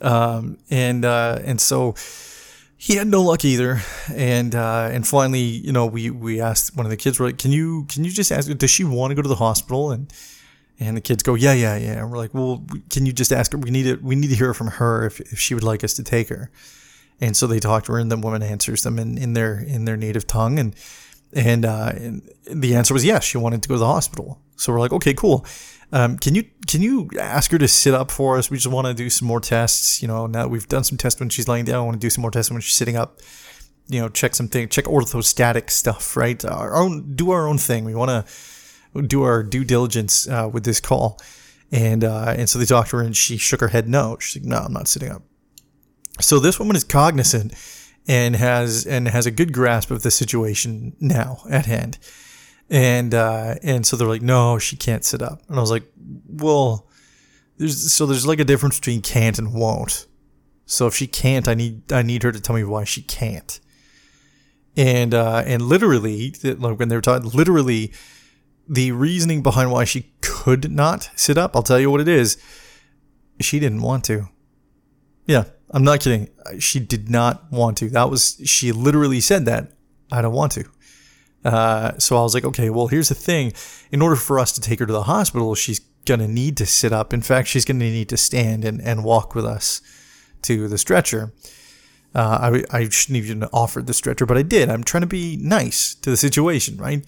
Um, 0.00 0.58
and, 0.70 1.04
uh, 1.04 1.40
and 1.44 1.60
so 1.60 1.94
he 2.84 2.96
had 2.96 3.06
no 3.06 3.22
luck 3.22 3.46
either. 3.46 3.80
And, 4.12 4.54
uh, 4.54 4.90
and 4.92 5.08
finally, 5.08 5.40
you 5.40 5.72
know, 5.72 5.86
we, 5.86 6.10
we 6.10 6.42
asked 6.42 6.76
one 6.76 6.84
of 6.84 6.90
the 6.90 6.98
kids, 6.98 7.18
we're 7.18 7.26
like, 7.26 7.38
can 7.38 7.50
you, 7.50 7.86
can 7.88 8.04
you 8.04 8.10
just 8.10 8.30
ask, 8.30 8.54
does 8.58 8.70
she 8.70 8.84
want 8.84 9.10
to 9.10 9.14
go 9.14 9.22
to 9.22 9.28
the 9.28 9.36
hospital? 9.36 9.90
And, 9.90 10.12
and 10.78 10.94
the 10.94 11.00
kids 11.00 11.22
go, 11.22 11.34
yeah, 11.34 11.54
yeah, 11.54 11.78
yeah. 11.78 12.00
And 12.00 12.10
we're 12.10 12.18
like, 12.18 12.34
well, 12.34 12.62
can 12.90 13.06
you 13.06 13.14
just 13.14 13.32
ask 13.32 13.52
her? 13.52 13.58
We 13.58 13.70
need 13.70 13.84
to, 13.84 13.94
we 14.02 14.16
need 14.16 14.28
to 14.28 14.36
hear 14.36 14.52
from 14.52 14.66
her 14.66 15.06
if, 15.06 15.18
if 15.20 15.38
she 15.38 15.54
would 15.54 15.64
like 15.64 15.82
us 15.82 15.94
to 15.94 16.04
take 16.04 16.28
her. 16.28 16.50
And 17.22 17.34
so 17.34 17.46
they 17.46 17.58
talk 17.58 17.84
to 17.84 17.92
her, 17.92 17.98
and 17.98 18.10
the 18.10 18.18
woman 18.18 18.42
answers 18.42 18.82
them 18.82 18.98
in, 18.98 19.16
in 19.16 19.34
their 19.34 19.60
in 19.60 19.84
their 19.84 19.96
native 19.96 20.26
tongue, 20.26 20.58
and 20.58 20.74
and, 21.32 21.64
uh, 21.64 21.92
and 21.94 22.28
the 22.50 22.74
answer 22.74 22.92
was 22.92 23.04
yes. 23.04 23.22
She 23.22 23.38
wanted 23.38 23.62
to 23.62 23.68
go 23.68 23.76
to 23.76 23.78
the 23.78 23.86
hospital. 23.86 24.40
So 24.56 24.72
we're 24.72 24.80
like, 24.80 24.92
okay, 24.92 25.14
cool. 25.14 25.46
Um, 25.94 26.18
can 26.18 26.34
you 26.34 26.42
can 26.66 26.82
you 26.82 27.08
ask 27.20 27.52
her 27.52 27.58
to 27.58 27.68
sit 27.68 27.94
up 27.94 28.10
for 28.10 28.36
us? 28.36 28.50
We 28.50 28.56
just 28.56 28.66
want 28.66 28.88
to 28.88 28.94
do 28.94 29.08
some 29.08 29.28
more 29.28 29.38
tests. 29.38 30.02
You 30.02 30.08
know, 30.08 30.26
now 30.26 30.48
we've 30.48 30.66
done 30.66 30.82
some 30.82 30.98
tests 30.98 31.20
when 31.20 31.28
she's 31.28 31.46
laying 31.46 31.66
down. 31.66 31.76
I 31.76 31.84
want 31.84 31.94
to 31.94 32.04
do 32.04 32.10
some 32.10 32.22
more 32.22 32.32
tests 32.32 32.50
when 32.50 32.60
she's 32.60 32.74
sitting 32.74 32.96
up. 32.96 33.20
You 33.86 34.00
know, 34.00 34.08
check 34.08 34.34
some 34.34 34.48
things, 34.48 34.74
check 34.74 34.86
orthostatic 34.86 35.70
stuff, 35.70 36.16
right? 36.16 36.44
Our 36.44 36.74
own, 36.74 37.14
do 37.14 37.30
our 37.30 37.46
own 37.46 37.58
thing. 37.58 37.84
We 37.84 37.94
want 37.94 38.10
to 38.10 39.02
do 39.02 39.22
our 39.22 39.44
due 39.44 39.62
diligence 39.62 40.28
uh, 40.28 40.50
with 40.52 40.64
this 40.64 40.80
call. 40.80 41.20
And 41.70 42.02
uh, 42.02 42.34
and 42.36 42.48
so 42.48 42.58
they 42.58 42.64
talked 42.64 42.90
to 42.90 42.96
her, 42.96 43.02
and 43.02 43.16
she 43.16 43.36
shook 43.36 43.60
her 43.60 43.68
head 43.68 43.88
no. 43.88 44.16
She's 44.18 44.42
like, 44.42 44.48
no, 44.48 44.58
I'm 44.58 44.72
not 44.72 44.88
sitting 44.88 45.12
up. 45.12 45.22
So 46.20 46.40
this 46.40 46.58
woman 46.58 46.74
is 46.74 46.82
cognizant 46.82 47.54
and 48.08 48.34
has 48.34 48.84
and 48.84 49.06
has 49.06 49.26
a 49.26 49.30
good 49.30 49.52
grasp 49.52 49.92
of 49.92 50.02
the 50.02 50.10
situation 50.10 50.96
now 50.98 51.38
at 51.48 51.66
hand. 51.66 51.98
And 52.70 53.14
uh, 53.14 53.56
and 53.62 53.86
so 53.86 53.96
they're 53.96 54.08
like, 54.08 54.22
no, 54.22 54.58
she 54.58 54.76
can't 54.76 55.04
sit 55.04 55.22
up. 55.22 55.42
And 55.48 55.58
I 55.58 55.60
was 55.60 55.70
like, 55.70 55.84
well, 56.26 56.88
there's 57.58 57.92
so 57.92 58.06
there's 58.06 58.26
like 58.26 58.40
a 58.40 58.44
difference 58.44 58.78
between 58.78 59.02
can't 59.02 59.38
and 59.38 59.52
won't. 59.52 60.06
So 60.66 60.86
if 60.86 60.94
she 60.94 61.06
can't, 61.06 61.46
I 61.46 61.54
need 61.54 61.92
I 61.92 62.02
need 62.02 62.22
her 62.22 62.32
to 62.32 62.40
tell 62.40 62.56
me 62.56 62.64
why 62.64 62.84
she 62.84 63.02
can't. 63.02 63.60
And 64.76 65.14
uh, 65.14 65.42
and 65.46 65.62
literally, 65.62 66.34
like 66.42 66.78
when 66.78 66.88
they 66.88 66.96
were 66.96 67.02
talking, 67.02 67.30
literally, 67.30 67.92
the 68.68 68.92
reasoning 68.92 69.42
behind 69.42 69.70
why 69.70 69.84
she 69.84 70.12
could 70.20 70.70
not 70.70 71.10
sit 71.14 71.38
up, 71.38 71.54
I'll 71.54 71.62
tell 71.62 71.78
you 71.78 71.90
what 71.90 72.00
it 72.00 72.08
is. 72.08 72.38
She 73.40 73.60
didn't 73.60 73.82
want 73.82 74.04
to. 74.04 74.28
Yeah, 75.26 75.44
I'm 75.70 75.84
not 75.84 76.00
kidding. 76.00 76.28
She 76.58 76.80
did 76.80 77.10
not 77.10 77.50
want 77.52 77.76
to. 77.78 77.90
That 77.90 78.10
was 78.10 78.40
she 78.44 78.72
literally 78.72 79.20
said 79.20 79.44
that. 79.46 79.72
I 80.10 80.22
don't 80.22 80.34
want 80.34 80.52
to. 80.52 80.64
Uh, 81.44 81.98
so 81.98 82.16
I 82.16 82.22
was 82.22 82.34
like, 82.34 82.44
okay, 82.44 82.70
well, 82.70 82.86
here's 82.86 83.10
the 83.10 83.14
thing. 83.14 83.52
In 83.90 84.00
order 84.00 84.16
for 84.16 84.38
us 84.38 84.52
to 84.52 84.60
take 84.60 84.78
her 84.78 84.86
to 84.86 84.92
the 84.92 85.04
hospital, 85.04 85.54
she's 85.54 85.80
gonna 86.06 86.28
need 86.28 86.56
to 86.56 86.66
sit 86.66 86.92
up. 86.92 87.12
In 87.12 87.22
fact, 87.22 87.48
she's 87.48 87.64
gonna 87.64 87.80
need 87.80 88.08
to 88.08 88.16
stand 88.16 88.64
and, 88.64 88.80
and 88.80 89.04
walk 89.04 89.34
with 89.34 89.44
us 89.44 89.80
to 90.42 90.68
the 90.68 90.78
stretcher. 90.78 91.32
Uh, 92.14 92.62
I, 92.72 92.78
I 92.78 92.88
shouldn't 92.88 93.16
even 93.16 93.44
offered 93.52 93.86
the 93.86 93.94
stretcher, 93.94 94.24
but 94.24 94.38
I 94.38 94.42
did. 94.42 94.68
I'm 94.68 94.84
trying 94.84 95.00
to 95.00 95.06
be 95.06 95.36
nice 95.36 95.94
to 95.96 96.10
the 96.10 96.16
situation, 96.16 96.76
right? 96.76 97.04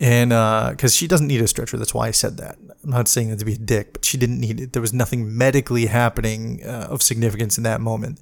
And 0.00 0.30
because 0.30 0.92
uh, 0.94 0.96
she 0.96 1.06
doesn't 1.06 1.28
need 1.28 1.40
a 1.40 1.46
stretcher, 1.46 1.76
that's 1.76 1.94
why 1.94 2.08
I 2.08 2.10
said 2.10 2.36
that. 2.38 2.58
I'm 2.82 2.90
not 2.90 3.06
saying 3.06 3.30
that 3.30 3.38
to 3.38 3.44
be 3.44 3.54
a 3.54 3.58
dick, 3.58 3.92
but 3.92 4.04
she 4.04 4.18
didn't 4.18 4.40
need 4.40 4.60
it. 4.60 4.72
There 4.72 4.82
was 4.82 4.92
nothing 4.92 5.36
medically 5.36 5.86
happening 5.86 6.60
uh, 6.64 6.88
of 6.90 7.02
significance 7.02 7.56
in 7.56 7.62
that 7.64 7.80
moment, 7.80 8.18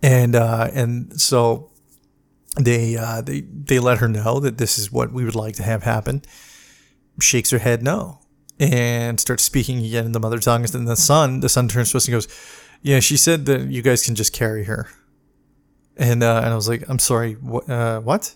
and 0.00 0.36
uh, 0.36 0.70
and 0.72 1.20
so 1.20 1.71
they 2.56 2.96
uh, 2.96 3.22
they 3.22 3.40
they 3.40 3.78
let 3.78 3.98
her 3.98 4.08
know 4.08 4.40
that 4.40 4.58
this 4.58 4.78
is 4.78 4.92
what 4.92 5.12
we 5.12 5.24
would 5.24 5.34
like 5.34 5.54
to 5.56 5.62
have 5.62 5.82
happen. 5.82 6.22
Shakes 7.20 7.50
her 7.50 7.58
head 7.58 7.82
no, 7.82 8.20
and 8.58 9.18
starts 9.18 9.42
speaking 9.42 9.84
again 9.84 10.06
in 10.06 10.12
the 10.12 10.20
mother 10.20 10.38
tongue. 10.38 10.62
And 10.62 10.72
then 10.72 10.84
the 10.84 10.96
son, 10.96 11.40
the 11.40 11.48
son 11.48 11.68
turns 11.68 11.90
to 11.92 11.96
us 11.96 12.06
and 12.06 12.12
goes, 12.12 12.28
"Yeah, 12.82 13.00
she 13.00 13.16
said 13.16 13.46
that 13.46 13.68
you 13.68 13.82
guys 13.82 14.04
can 14.04 14.14
just 14.14 14.32
carry 14.32 14.64
her." 14.64 14.88
And 15.96 16.22
uh, 16.22 16.42
and 16.44 16.52
I 16.52 16.54
was 16.54 16.68
like, 16.68 16.84
"I'm 16.88 16.98
sorry, 16.98 17.34
what? 17.34 17.68
Uh, 17.68 18.00
what?" 18.00 18.34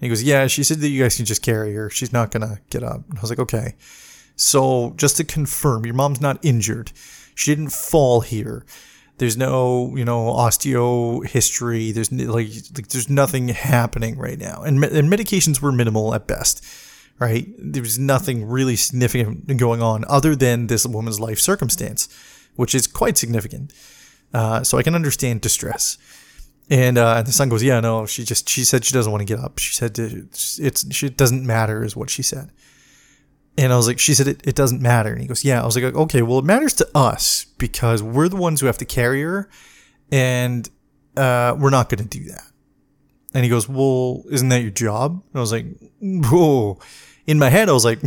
he 0.00 0.08
goes, 0.08 0.22
"Yeah, 0.22 0.46
she 0.46 0.62
said 0.62 0.78
that 0.78 0.88
you 0.88 1.02
guys 1.02 1.16
can 1.16 1.24
just 1.24 1.42
carry 1.42 1.74
her. 1.74 1.90
She's 1.90 2.12
not 2.12 2.30
gonna 2.30 2.60
get 2.70 2.82
up." 2.82 3.02
And 3.08 3.18
I 3.18 3.20
was 3.20 3.30
like, 3.30 3.40
"Okay." 3.40 3.74
So 4.36 4.92
just 4.96 5.16
to 5.16 5.24
confirm, 5.24 5.86
your 5.86 5.94
mom's 5.94 6.20
not 6.20 6.38
injured. 6.44 6.92
She 7.34 7.50
didn't 7.50 7.70
fall 7.70 8.20
here. 8.20 8.64
There's 9.18 9.36
no, 9.36 9.96
you 9.96 10.04
know, 10.04 10.26
osteo 10.32 11.26
history. 11.26 11.90
There's 11.90 12.12
like, 12.12 12.48
like 12.76 12.88
there's 12.88 13.08
nothing 13.08 13.48
happening 13.48 14.18
right 14.18 14.38
now, 14.38 14.62
and, 14.62 14.82
and 14.84 15.10
medications 15.10 15.60
were 15.60 15.72
minimal 15.72 16.14
at 16.14 16.26
best, 16.26 16.64
right? 17.18 17.46
There 17.58 17.82
was 17.82 17.98
nothing 17.98 18.46
really 18.46 18.76
significant 18.76 19.56
going 19.56 19.80
on 19.80 20.04
other 20.08 20.36
than 20.36 20.66
this 20.66 20.86
woman's 20.86 21.18
life 21.18 21.38
circumstance, 21.38 22.08
which 22.56 22.74
is 22.74 22.86
quite 22.86 23.16
significant. 23.16 23.72
Uh, 24.34 24.62
so 24.62 24.76
I 24.76 24.82
can 24.82 24.94
understand 24.94 25.40
distress. 25.40 25.96
And 26.68 26.98
uh, 26.98 27.22
the 27.22 27.32
son 27.32 27.48
goes, 27.48 27.62
"Yeah, 27.62 27.80
no, 27.80 28.06
she 28.06 28.24
just 28.24 28.48
she 28.48 28.64
said 28.64 28.84
she 28.84 28.92
doesn't 28.92 29.10
want 29.12 29.26
to 29.26 29.34
get 29.34 29.42
up. 29.42 29.58
She 29.58 29.72
said 29.72 29.98
it's 29.98 30.58
it 30.58 31.16
doesn't 31.16 31.46
matter, 31.46 31.84
is 31.84 31.96
what 31.96 32.10
she 32.10 32.22
said." 32.22 32.50
And 33.58 33.72
I 33.72 33.76
was 33.76 33.86
like, 33.86 33.98
she 33.98 34.14
said, 34.14 34.28
it, 34.28 34.46
it 34.46 34.54
doesn't 34.54 34.82
matter. 34.82 35.12
And 35.12 35.20
he 35.20 35.26
goes, 35.26 35.44
yeah. 35.44 35.62
I 35.62 35.64
was 35.64 35.76
like, 35.76 35.94
okay, 35.94 36.22
well, 36.22 36.38
it 36.38 36.44
matters 36.44 36.74
to 36.74 36.88
us 36.94 37.46
because 37.58 38.02
we're 38.02 38.28
the 38.28 38.36
ones 38.36 38.60
who 38.60 38.66
have 38.66 38.78
to 38.78 38.84
carry 38.84 39.22
her 39.22 39.48
and 40.12 40.68
uh, 41.16 41.56
we're 41.58 41.70
not 41.70 41.88
going 41.88 42.06
to 42.06 42.18
do 42.18 42.24
that. 42.24 42.44
And 43.34 43.44
he 43.44 43.50
goes, 43.50 43.68
well, 43.68 44.24
isn't 44.30 44.48
that 44.50 44.62
your 44.62 44.70
job? 44.70 45.12
And 45.12 45.36
I 45.36 45.40
was 45.40 45.52
like, 45.52 45.66
whoa. 46.00 46.78
In 47.26 47.38
my 47.38 47.48
head, 47.48 47.68
I 47.68 47.72
was 47.72 47.84
like, 47.84 47.98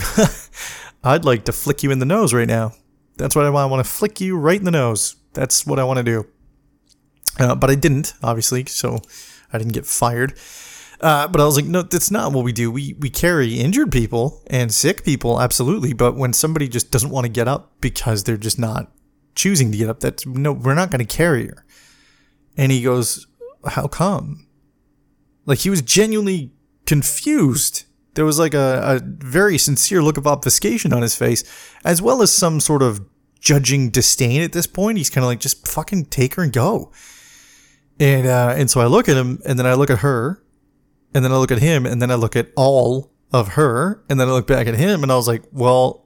I'd 1.04 1.26
like 1.26 1.46
to 1.46 1.52
flick 1.52 1.84
you 1.84 1.92
in 1.92 2.00
the 2.00 2.06
nose 2.06 2.34
right 2.34 2.48
now. 2.48 2.74
That's 3.18 3.36
what 3.36 3.46
I 3.46 3.50
want. 3.50 3.64
I 3.64 3.72
want 3.72 3.86
to 3.86 3.92
flick 3.92 4.22
you 4.22 4.38
right 4.38 4.58
in 4.58 4.66
the 4.66 4.72
nose. 4.72 5.16
That's 5.34 5.66
what 5.66 5.78
I 5.78 5.84
want 5.84 5.98
to 5.98 6.04
do. 6.04 6.26
Uh, 7.38 7.56
but 7.56 7.70
I 7.70 7.76
didn't, 7.76 8.14
obviously, 8.24 8.66
so 8.66 9.00
I 9.52 9.58
didn't 9.58 9.74
get 9.74 9.86
fired. 9.86 10.34
Uh, 11.02 11.28
but 11.28 11.40
I 11.40 11.46
was 11.46 11.56
like, 11.56 11.66
no, 11.66 11.82
that's 11.82 12.12
not 12.12 12.34
what 12.34 12.44
we 12.44 12.52
do. 12.52 12.70
We 12.70 12.94
we 13.00 13.10
carry 13.10 13.60
injured 13.60 13.92
people 13.92 14.44
and 14.48 14.74
sick 14.74 15.06
people, 15.06 15.40
absolutely. 15.40 15.94
But 15.94 16.16
when 16.16 16.34
somebody 16.34 16.68
just 16.68 16.92
doesn't 16.92 17.10
want 17.10 17.26
to 17.26 17.30
get 17.30 17.48
up 17.48 17.72
because 17.80 18.24
they're 18.24 18.38
just 18.38 18.60
not 18.60 18.92
choosing 19.36 19.72
to 19.72 19.78
get 19.78 19.90
up, 19.90 20.02
that's 20.02 20.26
no, 20.26 20.52
we're 20.52 20.74
not 20.74 20.92
going 20.92 21.06
to 21.06 21.18
carry 21.18 21.48
her. 21.48 21.66
And 22.58 22.72
he 22.72 22.82
goes, 22.82 23.26
how 23.66 23.88
come? 23.88 24.48
Like 25.46 25.60
he 25.60 25.70
was 25.70 25.82
genuinely 25.82 26.52
confused. 26.86 27.86
There 28.16 28.26
was 28.26 28.40
like 28.40 28.54
a, 28.54 28.82
a 28.84 29.02
very 29.04 29.58
sincere 29.58 30.02
look 30.02 30.18
of 30.18 30.28
obfuscation 30.28 30.92
on 30.92 31.02
his 31.02 31.16
face, 31.16 31.44
as 31.86 32.02
well 32.02 32.22
as 32.22 32.32
some 32.32 32.60
sort 32.60 32.82
of 32.82 33.00
judging 33.40 33.90
disdain 33.90 34.42
at 34.42 34.52
this 34.52 34.68
point. 34.68 34.98
He's 34.98 35.10
kind 35.10 35.24
of 35.24 35.30
like, 35.30 35.40
just 35.40 35.66
fucking 35.66 36.06
take 36.06 36.36
her 36.36 36.44
and 36.44 36.52
go. 36.52 36.92
And 38.00 38.28
uh, 38.28 38.54
and 38.58 38.70
so 38.70 38.82
I 38.82 38.88
look 38.88 39.08
at 39.08 39.16
him, 39.16 39.42
and 39.46 39.58
then 39.58 39.66
I 39.66 39.76
look 39.76 39.90
at 39.90 40.00
her, 40.00 40.44
and 41.14 41.24
then 41.24 41.32
I 41.32 41.38
look 41.38 41.52
at 41.52 41.60
him, 41.60 41.86
and 41.86 42.02
then 42.02 42.12
I 42.12 42.16
look 42.16 42.36
at 42.36 42.52
all 42.56 43.12
of 43.32 43.50
her, 43.50 44.04
and 44.10 44.20
then 44.20 44.28
I 44.28 44.32
look 44.32 44.48
back 44.48 44.68
at 44.68 44.76
him, 44.76 45.04
and 45.04 45.12
I 45.12 45.16
was 45.16 45.28
like, 45.28 45.44
well, 45.52 46.06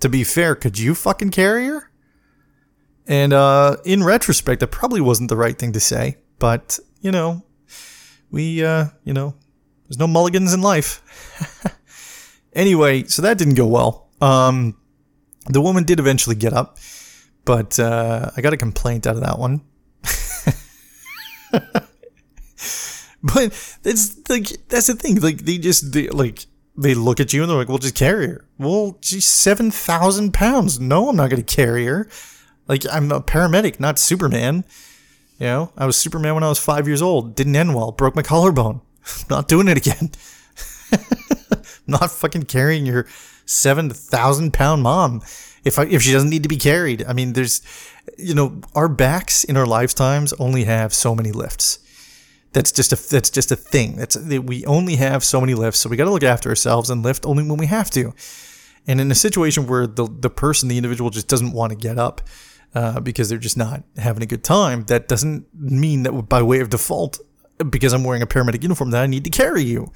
to 0.00 0.08
be 0.08 0.24
fair, 0.24 0.54
could 0.54 0.78
you 0.78 0.94
fucking 0.94 1.30
carry 1.30 1.66
her? 1.66 1.90
And 3.06 3.32
uh, 3.32 3.76
in 3.84 4.04
retrospect, 4.04 4.60
that 4.60 4.68
probably 4.68 5.00
wasn't 5.00 5.28
the 5.28 5.36
right 5.36 5.58
thing 5.58 5.72
to 5.72 5.80
say, 5.80 6.18
but 6.38 6.78
you 7.00 7.10
know, 7.10 7.44
we, 8.30 8.64
uh, 8.64 8.86
you 9.04 9.12
know, 9.12 9.34
there's 9.84 9.98
no 9.98 10.06
mulligans 10.06 10.54
in 10.54 10.62
life. 10.62 11.02
anyway, 12.52 13.04
so 13.04 13.22
that 13.22 13.38
didn't 13.38 13.54
go 13.54 13.66
well. 13.66 14.08
Um, 14.20 14.76
the 15.46 15.60
woman 15.60 15.84
did 15.84 15.98
eventually 15.98 16.36
get 16.36 16.52
up, 16.52 16.78
but 17.44 17.78
uh, 17.78 18.30
I 18.36 18.40
got 18.40 18.52
a 18.52 18.56
complaint 18.56 19.06
out 19.06 19.16
of 19.16 19.22
that 19.22 19.38
one. 19.38 19.62
But 23.22 23.78
it's 23.84 24.28
like 24.28 24.48
that's 24.68 24.88
the 24.88 24.94
thing. 24.94 25.20
Like 25.20 25.44
they 25.44 25.58
just 25.58 25.92
they, 25.92 26.08
like 26.08 26.46
they 26.76 26.94
look 26.94 27.20
at 27.20 27.32
you 27.32 27.42
and 27.42 27.50
they're 27.50 27.58
like, 27.58 27.68
"Well, 27.68 27.78
just 27.78 27.94
carry 27.94 28.26
her." 28.26 28.44
Well, 28.58 28.98
she's 29.00 29.26
seven 29.26 29.70
thousand 29.70 30.34
pounds. 30.34 30.80
No, 30.80 31.08
I'm 31.08 31.16
not 31.16 31.30
going 31.30 31.42
to 31.42 31.56
carry 31.56 31.86
her. 31.86 32.08
Like 32.66 32.84
I'm 32.90 33.12
a 33.12 33.20
paramedic, 33.20 33.78
not 33.78 33.98
Superman. 33.98 34.64
You 35.38 35.46
know, 35.46 35.72
I 35.76 35.86
was 35.86 35.96
Superman 35.96 36.34
when 36.34 36.44
I 36.44 36.48
was 36.48 36.58
five 36.58 36.86
years 36.86 37.02
old. 37.02 37.34
Didn't 37.34 37.56
end 37.56 37.74
well. 37.74 37.92
Broke 37.92 38.16
my 38.16 38.22
collarbone. 38.22 38.80
not 39.30 39.48
doing 39.48 39.68
it 39.68 39.76
again. 39.76 40.10
not 41.86 42.10
fucking 42.10 42.44
carrying 42.44 42.86
your 42.86 43.06
seven 43.44 43.90
thousand 43.90 44.52
pound 44.52 44.82
mom 44.82 45.22
if 45.64 45.78
I, 45.78 45.84
if 45.84 46.02
she 46.02 46.12
doesn't 46.12 46.30
need 46.30 46.42
to 46.42 46.48
be 46.48 46.56
carried. 46.56 47.04
I 47.04 47.12
mean, 47.12 47.34
there's, 47.34 47.62
you 48.18 48.34
know, 48.34 48.60
our 48.74 48.88
backs 48.88 49.44
in 49.44 49.56
our 49.56 49.66
lifetimes 49.66 50.32
only 50.34 50.64
have 50.64 50.92
so 50.92 51.14
many 51.14 51.32
lifts. 51.32 51.78
That's 52.52 52.70
just 52.70 52.92
a 52.92 52.96
that's 53.10 53.30
just 53.30 53.50
a 53.50 53.56
thing. 53.56 53.96
That's 53.96 54.16
we 54.16 54.64
only 54.66 54.96
have 54.96 55.24
so 55.24 55.40
many 55.40 55.54
lifts, 55.54 55.80
so 55.80 55.88
we 55.88 55.96
got 55.96 56.04
to 56.04 56.10
look 56.10 56.22
after 56.22 56.50
ourselves 56.50 56.90
and 56.90 57.02
lift 57.02 57.24
only 57.24 57.42
when 57.48 57.58
we 57.58 57.66
have 57.66 57.90
to. 57.92 58.12
And 58.86 59.00
in 59.00 59.10
a 59.10 59.14
situation 59.14 59.66
where 59.66 59.86
the 59.86 60.06
the 60.06 60.28
person, 60.28 60.68
the 60.68 60.76
individual, 60.76 61.10
just 61.10 61.28
doesn't 61.28 61.52
want 61.52 61.70
to 61.70 61.76
get 61.76 61.98
up 61.98 62.20
uh, 62.74 63.00
because 63.00 63.28
they're 63.28 63.38
just 63.38 63.56
not 63.56 63.84
having 63.96 64.22
a 64.22 64.26
good 64.26 64.44
time, 64.44 64.84
that 64.84 65.08
doesn't 65.08 65.46
mean 65.54 66.02
that 66.02 66.12
by 66.28 66.42
way 66.42 66.60
of 66.60 66.68
default, 66.68 67.20
because 67.70 67.94
I'm 67.94 68.04
wearing 68.04 68.22
a 68.22 68.26
paramedic 68.26 68.62
uniform, 68.62 68.90
that 68.90 69.02
I 69.02 69.06
need 69.06 69.24
to 69.24 69.30
carry 69.30 69.62
you. 69.62 69.90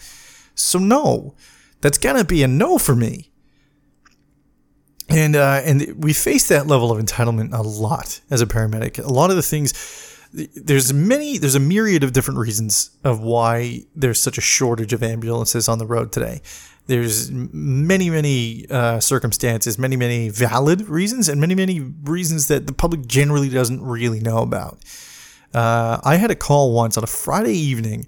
So 0.54 0.78
no, 0.78 1.34
that's 1.82 1.98
gonna 1.98 2.24
be 2.24 2.42
a 2.42 2.48
no 2.48 2.78
for 2.78 2.94
me. 2.94 3.30
And 5.08 5.36
uh, 5.36 5.60
and 5.62 6.02
we 6.02 6.12
face 6.12 6.48
that 6.48 6.66
level 6.66 6.90
of 6.90 7.04
entitlement 7.04 7.52
a 7.52 7.62
lot 7.62 8.20
as 8.30 8.40
a 8.40 8.46
paramedic. 8.46 9.04
A 9.04 9.12
lot 9.12 9.30
of 9.30 9.36
the 9.36 9.42
things 9.42 9.72
there's 10.54 10.92
many 10.92 11.38
there's 11.38 11.54
a 11.54 11.60
myriad 11.60 12.04
of 12.04 12.12
different 12.12 12.38
reasons 12.38 12.90
of 13.04 13.20
why 13.20 13.84
there's 13.94 14.20
such 14.20 14.36
a 14.36 14.42
shortage 14.42 14.92
of 14.92 15.02
ambulances 15.02 15.68
on 15.68 15.78
the 15.78 15.86
road 15.86 16.12
today. 16.12 16.42
There's 16.86 17.30
many 17.30 18.10
many 18.10 18.66
uh, 18.68 19.00
circumstances 19.00 19.78
many 19.78 19.96
many 19.96 20.28
valid 20.28 20.88
reasons 20.88 21.28
and 21.28 21.40
many 21.40 21.54
many 21.54 21.80
reasons 21.80 22.48
that 22.48 22.66
the 22.66 22.74
public 22.74 23.06
generally 23.06 23.48
doesn't 23.48 23.82
really 23.82 24.20
know 24.20 24.38
about. 24.38 24.78
Uh, 25.54 25.98
i 26.04 26.16
had 26.16 26.30
a 26.30 26.34
call 26.34 26.72
once 26.72 26.96
on 26.96 27.04
a 27.04 27.08
friday 27.08 27.54
evening. 27.54 28.06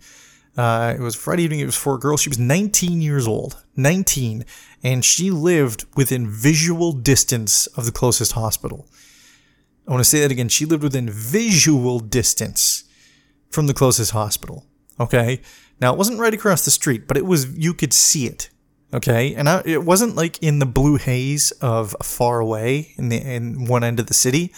Uh, 0.57 0.95
it 0.97 1.01
was 1.01 1.15
friday 1.15 1.45
evening 1.45 1.61
it 1.61 1.67
was 1.67 1.77
for 1.77 1.95
a 1.95 1.99
girl 1.99 2.17
she 2.17 2.29
was 2.29 2.39
19 2.39 3.01
years 3.01 3.29
old 3.29 3.63
19 3.77 4.45
and 4.83 5.05
she 5.05 5.31
lived 5.31 5.87
within 5.97 6.29
visual 6.29 6.93
distance 6.93 7.69
of 7.69 7.87
the 7.87 7.93
closest 7.93 8.33
hospital 8.33 8.87
I 9.89 9.93
want 9.93 10.05
to 10.05 10.09
say 10.09 10.21
that 10.21 10.31
again. 10.31 10.51
She 10.51 10.67
lived 10.67 10.83
within 10.83 11.09
visual 11.09 11.99
distance 11.99 12.85
from 13.51 13.67
the 13.67 13.75
closest 13.75 14.11
hospital. 14.11 14.67
Okay. 15.01 15.41
Now 15.81 15.95
it 15.95 15.99
wasn't 15.99 16.21
right 16.21 16.35
across 16.35 16.67
the 16.67 16.71
street, 16.71 17.09
but 17.09 17.17
it 17.17 17.25
was, 17.25 17.57
you 17.57 17.73
could 17.73 17.95
see 17.95 18.27
it. 18.27 18.51
Okay. 18.93 19.35
And 19.35 19.49
I, 19.49 19.63
it 19.65 19.85
wasn't 19.85 20.15
like 20.15 20.43
in 20.43 20.59
the 20.59 20.67
blue 20.67 20.97
haze 20.97 21.53
of 21.63 21.97
far 22.03 22.39
away 22.41 22.93
in 22.97 23.09
the, 23.09 23.17
in 23.17 23.65
one 23.65 23.83
end 23.83 23.99
of 23.99 24.09
the 24.09 24.15
city. 24.15 24.53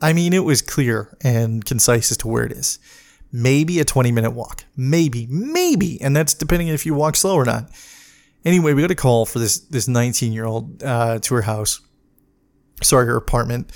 I 0.00 0.14
mean, 0.14 0.32
it 0.32 0.44
was 0.44 0.62
clear 0.62 1.16
and 1.22 1.62
concise 1.64 2.10
as 2.10 2.16
to 2.18 2.28
where 2.28 2.44
it 2.44 2.52
is. 2.52 2.78
Maybe 3.30 3.78
a 3.78 3.84
20 3.84 4.10
minute 4.10 4.30
walk. 4.30 4.64
Maybe, 4.74 5.26
maybe. 5.26 6.00
And 6.00 6.16
that's 6.16 6.32
depending 6.32 6.68
if 6.68 6.86
you 6.86 6.94
walk 6.94 7.16
slow 7.16 7.34
or 7.34 7.44
not. 7.44 7.70
Anyway, 8.44 8.72
we 8.72 8.80
got 8.80 8.90
a 8.90 8.94
call 8.94 9.26
for 9.26 9.38
this, 9.38 9.58
this 9.58 9.86
19 9.86 10.32
year 10.32 10.46
old, 10.46 10.82
uh, 10.82 11.18
to 11.18 11.34
her 11.34 11.42
house. 11.42 11.80
Sorry, 12.82 13.06
her 13.06 13.16
apartment 13.16 13.70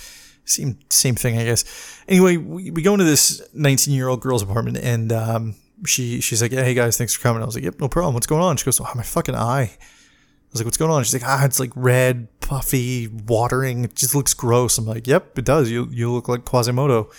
Same 0.47 0.79
same 0.89 1.15
thing, 1.15 1.37
I 1.37 1.43
guess. 1.43 1.65
Anyway, 2.07 2.37
we, 2.37 2.71
we 2.71 2.81
go 2.81 2.93
into 2.93 3.05
this 3.05 3.41
19 3.53 3.93
year 3.93 4.07
old 4.07 4.21
girl's 4.21 4.41
apartment, 4.41 4.77
and 4.77 5.11
um, 5.11 5.55
she 5.85 6.21
she's 6.21 6.41
like, 6.41 6.51
"Hey 6.51 6.73
guys, 6.73 6.97
thanks 6.97 7.13
for 7.13 7.21
coming." 7.21 7.43
I 7.43 7.45
was 7.45 7.55
like, 7.55 7.63
"Yep, 7.63 7.79
no 7.79 7.87
problem. 7.89 8.13
What's 8.13 8.27
going 8.27 8.41
on?" 8.41 8.57
She 8.57 8.65
goes, 8.65 8.79
"Oh, 8.79 8.89
my 8.95 9.03
fucking 9.03 9.35
eye." 9.35 9.71
I 9.71 10.49
was 10.51 10.61
like, 10.61 10.65
"What's 10.65 10.77
going 10.77 10.91
on?" 10.91 11.03
She's 11.03 11.13
like, 11.13 11.29
"Ah, 11.29 11.43
it's 11.43 11.59
like 11.59 11.71
red, 11.75 12.27
puffy, 12.39 13.07
watering. 13.07 13.83
It 13.83 13.95
just 13.95 14.15
looks 14.15 14.33
gross." 14.33 14.77
I'm 14.77 14.85
like, 14.85 15.05
"Yep, 15.05 15.37
it 15.37 15.45
does. 15.45 15.69
You 15.69 15.89
you 15.91 16.11
look 16.11 16.27
like 16.27 16.45
Quasimodo." 16.45 17.11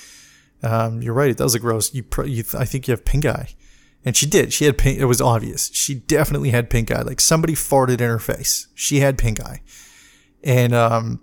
Um, 0.63 1.03
you're 1.03 1.15
right. 1.15 1.31
It 1.31 1.37
does 1.37 1.55
look 1.55 1.63
gross. 1.63 1.95
You, 1.95 2.05
you 2.25 2.45
I 2.59 2.65
think 2.65 2.89
you 2.89 2.93
have 2.93 3.05
pink 3.05 3.27
eye. 3.27 3.51
And 4.05 4.17
she 4.17 4.27
did. 4.27 4.53
She 4.53 4.65
had 4.65 4.79
pink. 4.79 4.99
It 4.99 5.05
was 5.05 5.21
obvious. 5.21 5.71
She 5.73 5.95
definitely 5.95 6.51
had 6.51 6.71
pink 6.71 6.91
eye. 6.91 7.03
Like 7.03 7.21
somebody 7.21 7.55
farted 7.55 8.01
in 8.01 8.09
her 8.09 8.19
face. 8.19 8.69
She 8.75 9.01
had 9.01 9.19
pink 9.19 9.41
eye. 9.41 9.61
And 10.43 10.73
um, 10.73 11.21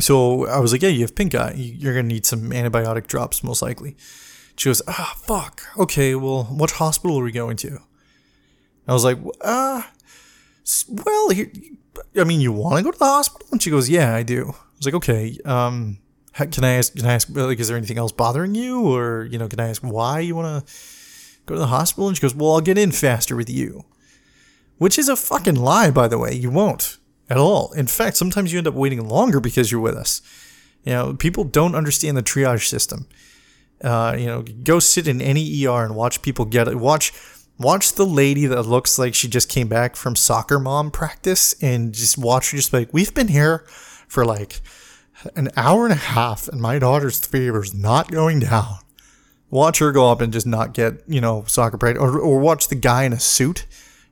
so 0.00 0.46
I 0.46 0.58
was 0.58 0.72
like, 0.72 0.82
yeah, 0.82 0.88
you 0.88 1.02
have 1.02 1.14
pink 1.14 1.34
eye. 1.34 1.54
You're 1.56 1.94
going 1.94 2.08
to 2.08 2.14
need 2.14 2.26
some 2.26 2.50
antibiotic 2.50 3.06
drops, 3.06 3.44
most 3.44 3.62
likely. 3.62 3.96
She 4.56 4.68
goes, 4.68 4.82
ah, 4.88 5.14
fuck. 5.18 5.62
Okay, 5.78 6.14
well, 6.14 6.44
what 6.44 6.72
hospital 6.72 7.18
are 7.18 7.24
we 7.24 7.32
going 7.32 7.56
to? 7.58 7.78
I 8.86 8.92
was 8.92 9.04
like, 9.04 9.18
ah, 9.42 9.88
uh, 9.88 9.92
well, 10.88 11.30
here, 11.30 11.50
I 12.16 12.24
mean, 12.24 12.40
you 12.40 12.52
want 12.52 12.78
to 12.78 12.82
go 12.82 12.90
to 12.90 12.98
the 12.98 13.04
hospital? 13.04 13.48
And 13.52 13.62
she 13.62 13.70
goes, 13.70 13.88
yeah, 13.88 14.14
I 14.14 14.22
do. 14.22 14.50
I 14.50 14.76
was 14.76 14.86
like, 14.86 14.94
okay, 14.94 15.38
um, 15.44 15.98
can 16.34 16.64
I 16.64 16.72
ask, 16.72 16.94
can 16.94 17.06
I 17.06 17.14
ask, 17.14 17.28
like, 17.30 17.60
is 17.60 17.68
there 17.68 17.76
anything 17.76 17.98
else 17.98 18.12
bothering 18.12 18.54
you? 18.54 18.82
Or, 18.82 19.24
you 19.30 19.38
know, 19.38 19.48
can 19.48 19.60
I 19.60 19.68
ask 19.68 19.82
why 19.82 20.20
you 20.20 20.34
want 20.34 20.66
to 20.66 20.72
go 21.46 21.54
to 21.54 21.60
the 21.60 21.68
hospital? 21.68 22.08
And 22.08 22.16
she 22.16 22.20
goes, 22.22 22.34
well, 22.34 22.52
I'll 22.52 22.60
get 22.60 22.78
in 22.78 22.92
faster 22.92 23.36
with 23.36 23.48
you. 23.48 23.84
Which 24.78 24.98
is 24.98 25.08
a 25.08 25.16
fucking 25.16 25.54
lie, 25.54 25.90
by 25.90 26.08
the 26.08 26.18
way. 26.18 26.34
You 26.34 26.50
won't 26.50 26.98
at 27.28 27.36
all. 27.36 27.72
In 27.72 27.86
fact, 27.86 28.16
sometimes 28.16 28.52
you 28.52 28.58
end 28.58 28.66
up 28.68 28.74
waiting 28.74 29.06
longer 29.08 29.40
because 29.40 29.70
you're 29.70 29.80
with 29.80 29.96
us. 29.96 30.20
You 30.84 30.92
know, 30.92 31.14
people 31.14 31.44
don't 31.44 31.74
understand 31.74 32.16
the 32.16 32.22
triage 32.22 32.68
system. 32.68 33.06
Uh, 33.82 34.16
you 34.18 34.26
know, 34.26 34.42
go 34.42 34.78
sit 34.78 35.08
in 35.08 35.20
any 35.20 35.66
ER 35.66 35.84
and 35.84 35.94
watch 35.94 36.22
people 36.22 36.44
get 36.44 36.68
it. 36.68 36.76
Watch, 36.76 37.12
watch 37.58 37.92
the 37.92 38.06
lady 38.06 38.46
that 38.46 38.62
looks 38.62 38.98
like 38.98 39.14
she 39.14 39.28
just 39.28 39.48
came 39.48 39.68
back 39.68 39.96
from 39.96 40.16
soccer 40.16 40.58
mom 40.58 40.90
practice, 40.90 41.54
and 41.62 41.92
just 41.92 42.18
watch 42.18 42.50
her 42.50 42.56
just 42.56 42.72
like 42.72 42.92
we've 42.92 43.14
been 43.14 43.28
here 43.28 43.64
for 44.08 44.24
like 44.24 44.60
an 45.36 45.50
hour 45.56 45.84
and 45.84 45.92
a 45.92 45.96
half, 45.96 46.48
and 46.48 46.60
my 46.60 46.78
daughter's 46.78 47.20
fever 47.20 47.62
is 47.62 47.74
not 47.74 48.10
going 48.10 48.40
down. 48.40 48.76
Watch 49.50 49.78
her 49.78 49.92
go 49.92 50.10
up 50.10 50.20
and 50.20 50.32
just 50.32 50.46
not 50.46 50.74
get 50.74 51.02
you 51.06 51.20
know 51.20 51.44
soccer 51.46 51.78
practice, 51.78 52.02
or 52.02 52.18
or 52.18 52.38
watch 52.38 52.68
the 52.68 52.74
guy 52.74 53.04
in 53.04 53.12
a 53.12 53.20
suit 53.20 53.66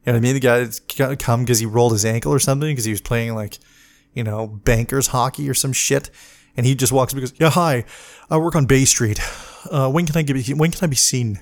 you 0.04 0.12
know 0.12 0.18
what 0.18 0.18
I 0.18 0.20
mean? 0.20 0.34
The 0.34 0.40
guy 0.40 0.58
that's 0.64 0.80
come 1.22 1.42
because 1.42 1.60
he 1.60 1.66
rolled 1.66 1.92
his 1.92 2.04
ankle 2.04 2.32
or 2.32 2.40
something 2.40 2.68
because 2.68 2.84
he 2.84 2.90
was 2.90 3.00
playing 3.00 3.34
like, 3.34 3.58
you 4.14 4.24
know, 4.24 4.46
bankers 4.46 5.08
hockey 5.08 5.48
or 5.48 5.54
some 5.54 5.72
shit. 5.72 6.10
And 6.56 6.66
he 6.66 6.74
just 6.74 6.92
walks 6.92 7.12
up 7.12 7.18
and 7.18 7.22
goes, 7.22 7.38
"Yeah, 7.38 7.50
hi, 7.50 7.84
I 8.28 8.36
work 8.36 8.56
on 8.56 8.66
Bay 8.66 8.84
Street. 8.84 9.20
Uh, 9.70 9.88
when 9.88 10.06
can 10.06 10.16
I 10.16 10.22
get? 10.22 10.56
When 10.56 10.72
can 10.72 10.84
I 10.84 10.88
be 10.88 10.96
seen?" 10.96 11.38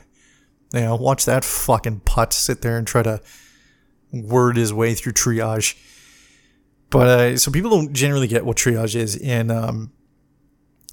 You 0.74 0.80
know, 0.82 0.94
watch 0.94 1.24
that 1.24 1.42
fucking 1.42 2.00
putt 2.00 2.34
sit 2.34 2.60
there 2.60 2.76
and 2.76 2.86
try 2.86 3.02
to 3.02 3.20
word 4.12 4.56
his 4.56 4.72
way 4.74 4.94
through 4.94 5.12
triage. 5.12 5.74
But 6.90 7.08
uh, 7.08 7.36
so 7.38 7.50
people 7.50 7.70
don't 7.70 7.92
generally 7.94 8.28
get 8.28 8.44
what 8.44 8.58
triage 8.58 8.94
is, 8.94 9.16
and 9.16 9.50
um, 9.50 9.92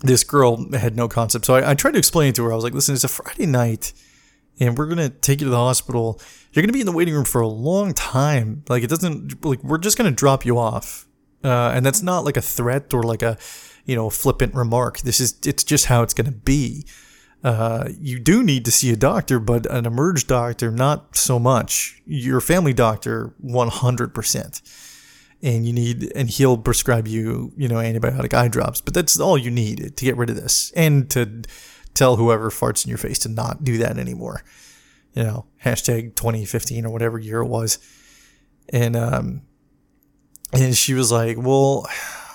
this 0.02 0.24
girl 0.24 0.72
had 0.72 0.96
no 0.96 1.08
concept. 1.08 1.46
So 1.46 1.56
I, 1.56 1.72
I 1.72 1.74
tried 1.76 1.92
to 1.92 1.98
explain 1.98 2.30
it 2.30 2.36
to 2.36 2.44
her. 2.46 2.52
I 2.54 2.56
was 2.56 2.64
like, 2.64 2.74
"Listen, 2.74 2.96
it's 2.96 3.04
a 3.04 3.10
Friday 3.10 3.46
night, 3.46 3.94
and 4.60 4.78
we're 4.78 4.88
gonna 4.88 5.10
take 5.10 5.42
you 5.42 5.46
to 5.46 5.52
the 5.52 5.58
hospital." 5.58 6.22
you're 6.58 6.64
going 6.64 6.70
to 6.70 6.74
be 6.74 6.80
in 6.80 6.88
the 6.88 6.92
waiting 6.92 7.14
room 7.14 7.24
for 7.24 7.40
a 7.40 7.48
long 7.48 7.94
time. 7.94 8.64
Like 8.68 8.82
it 8.82 8.90
doesn't 8.90 9.46
like 9.46 9.64
we're 9.64 9.78
just 9.78 9.96
going 9.96 10.10
to 10.10 10.16
drop 10.16 10.44
you 10.44 10.58
off. 10.58 11.08
Uh, 11.44 11.72
and 11.74 11.86
that's 11.86 12.02
not 12.02 12.26
like 12.26 12.36
a 12.36 12.42
threat 12.42 12.96
or 12.96 13.04
like 13.04 13.22
a, 13.22 13.38
you 13.86 13.96
know, 13.96 14.10
flippant 14.10 14.56
remark. 14.56 15.02
This 15.02 15.20
is 15.20 15.38
it's 15.46 15.64
just 15.64 15.86
how 15.86 16.02
it's 16.02 16.16
going 16.16 16.26
to 16.26 16.32
be. 16.32 16.88
Uh, 17.44 17.90
you 18.00 18.18
do 18.20 18.42
need 18.42 18.66
to 18.66 18.72
see 18.72 18.92
a 18.92 18.96
doctor, 18.96 19.40
but 19.40 19.68
an 19.68 19.86
emerge 19.86 20.26
doctor, 20.26 20.72
not 20.72 21.16
so 21.16 21.38
much. 21.38 22.02
Your 22.08 22.42
family 22.42 22.74
doctor, 22.74 23.36
100%. 23.46 24.62
And 25.44 25.68
you 25.68 25.72
need, 25.72 26.12
and 26.16 26.28
he'll 26.28 26.58
prescribe 26.58 27.08
you, 27.08 27.54
you 27.56 27.68
know, 27.68 27.76
antibiotic 27.76 28.34
eye 28.34 28.48
drops, 28.48 28.82
but 28.82 28.96
that's 28.96 29.20
all 29.20 29.38
you 29.38 29.52
need 29.52 29.96
to 29.96 30.06
get 30.06 30.18
rid 30.18 30.32
of 30.32 30.36
this 30.36 30.72
and 30.76 31.08
to 31.12 31.44
tell 31.98 32.16
whoever 32.16 32.50
farts 32.50 32.86
in 32.86 32.90
your 32.90 32.98
face 32.98 33.20
to 33.20 33.30
not 33.30 33.64
do 33.64 33.78
that 33.80 33.98
anymore 33.98 34.44
you 35.18 35.24
know, 35.24 35.46
hashtag 35.66 36.16
2015 36.16 36.86
or 36.86 36.92
whatever 36.92 37.18
year 37.18 37.42
it 37.42 37.48
was. 37.48 37.80
And, 38.70 38.96
um, 38.96 39.42
and 40.54 40.78
she 40.78 40.94
was 40.94 41.12
like, 41.12 41.38
well, 41.40 41.88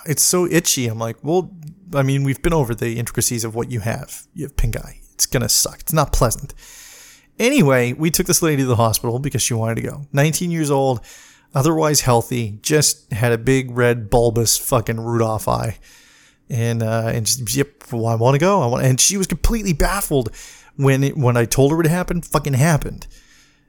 it's 0.05 0.21
so 0.21 0.45
itchy. 0.45 0.87
I'm 0.87 0.99
like, 0.99 1.15
well, 1.23 1.49
I 1.93 2.03
mean, 2.03 2.25
we've 2.25 2.41
been 2.41 2.53
over 2.53 2.75
the 2.75 2.99
intricacies 2.99 3.45
of 3.45 3.55
what 3.55 3.71
you 3.71 3.79
have. 3.79 4.27
You 4.33 4.43
have 4.43 4.57
pink 4.57 4.75
eye. 4.75 4.99
It's 5.13 5.25
going 5.25 5.43
to 5.43 5.49
suck. 5.49 5.79
It's 5.79 5.93
not 5.93 6.11
pleasant. 6.11 6.53
Anyway, 7.39 7.93
we 7.93 8.11
took 8.11 8.27
this 8.27 8.41
lady 8.41 8.63
to 8.63 8.67
the 8.67 8.75
hospital 8.75 9.17
because 9.17 9.41
she 9.41 9.53
wanted 9.53 9.75
to 9.75 9.81
go. 9.83 10.01
19 10.11 10.51
years 10.51 10.69
old, 10.69 10.99
otherwise 11.55 12.01
healthy, 12.01 12.59
just 12.61 13.13
had 13.13 13.31
a 13.31 13.37
big 13.37 13.71
red 13.71 14.09
bulbous 14.09 14.57
fucking 14.57 14.99
Rudolph 14.99 15.47
eye. 15.47 15.79
And, 16.49 16.83
uh, 16.83 17.11
and 17.13 17.25
just, 17.25 17.55
yep, 17.55 17.91
well, 17.91 18.05
I 18.05 18.15
want 18.15 18.35
to 18.35 18.39
go. 18.39 18.61
I 18.61 18.67
want, 18.67 18.85
and 18.85 18.99
she 18.99 19.17
was 19.17 19.27
completely 19.27 19.73
baffled 19.73 20.29
when 20.75 21.03
it, 21.03 21.17
when 21.17 21.37
I 21.37 21.45
told 21.45 21.71
her 21.71 21.79
it 21.79 21.87
happened, 21.87 22.25
fucking 22.25 22.53
happened. 22.53 23.07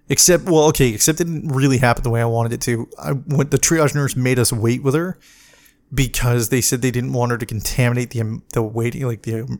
Except, 0.08 0.44
well, 0.44 0.64
okay, 0.64 0.88
except 0.92 1.20
it 1.20 1.24
didn't 1.24 1.48
really 1.48 1.78
happen 1.78 2.02
the 2.02 2.10
way 2.10 2.20
I 2.20 2.26
wanted 2.26 2.52
it 2.52 2.60
to. 2.62 2.88
I 2.98 3.12
went, 3.12 3.50
the 3.50 3.58
triage 3.58 3.94
nurse 3.94 4.16
made 4.16 4.38
us 4.38 4.52
wait 4.52 4.82
with 4.82 4.94
her 4.94 5.18
because 5.92 6.50
they 6.50 6.60
said 6.60 6.82
they 6.82 6.90
didn't 6.90 7.12
want 7.12 7.32
her 7.32 7.38
to 7.38 7.46
contaminate 7.46 8.10
the 8.10 8.42
the 8.52 8.62
waiting, 8.62 9.06
like 9.06 9.22
the 9.22 9.58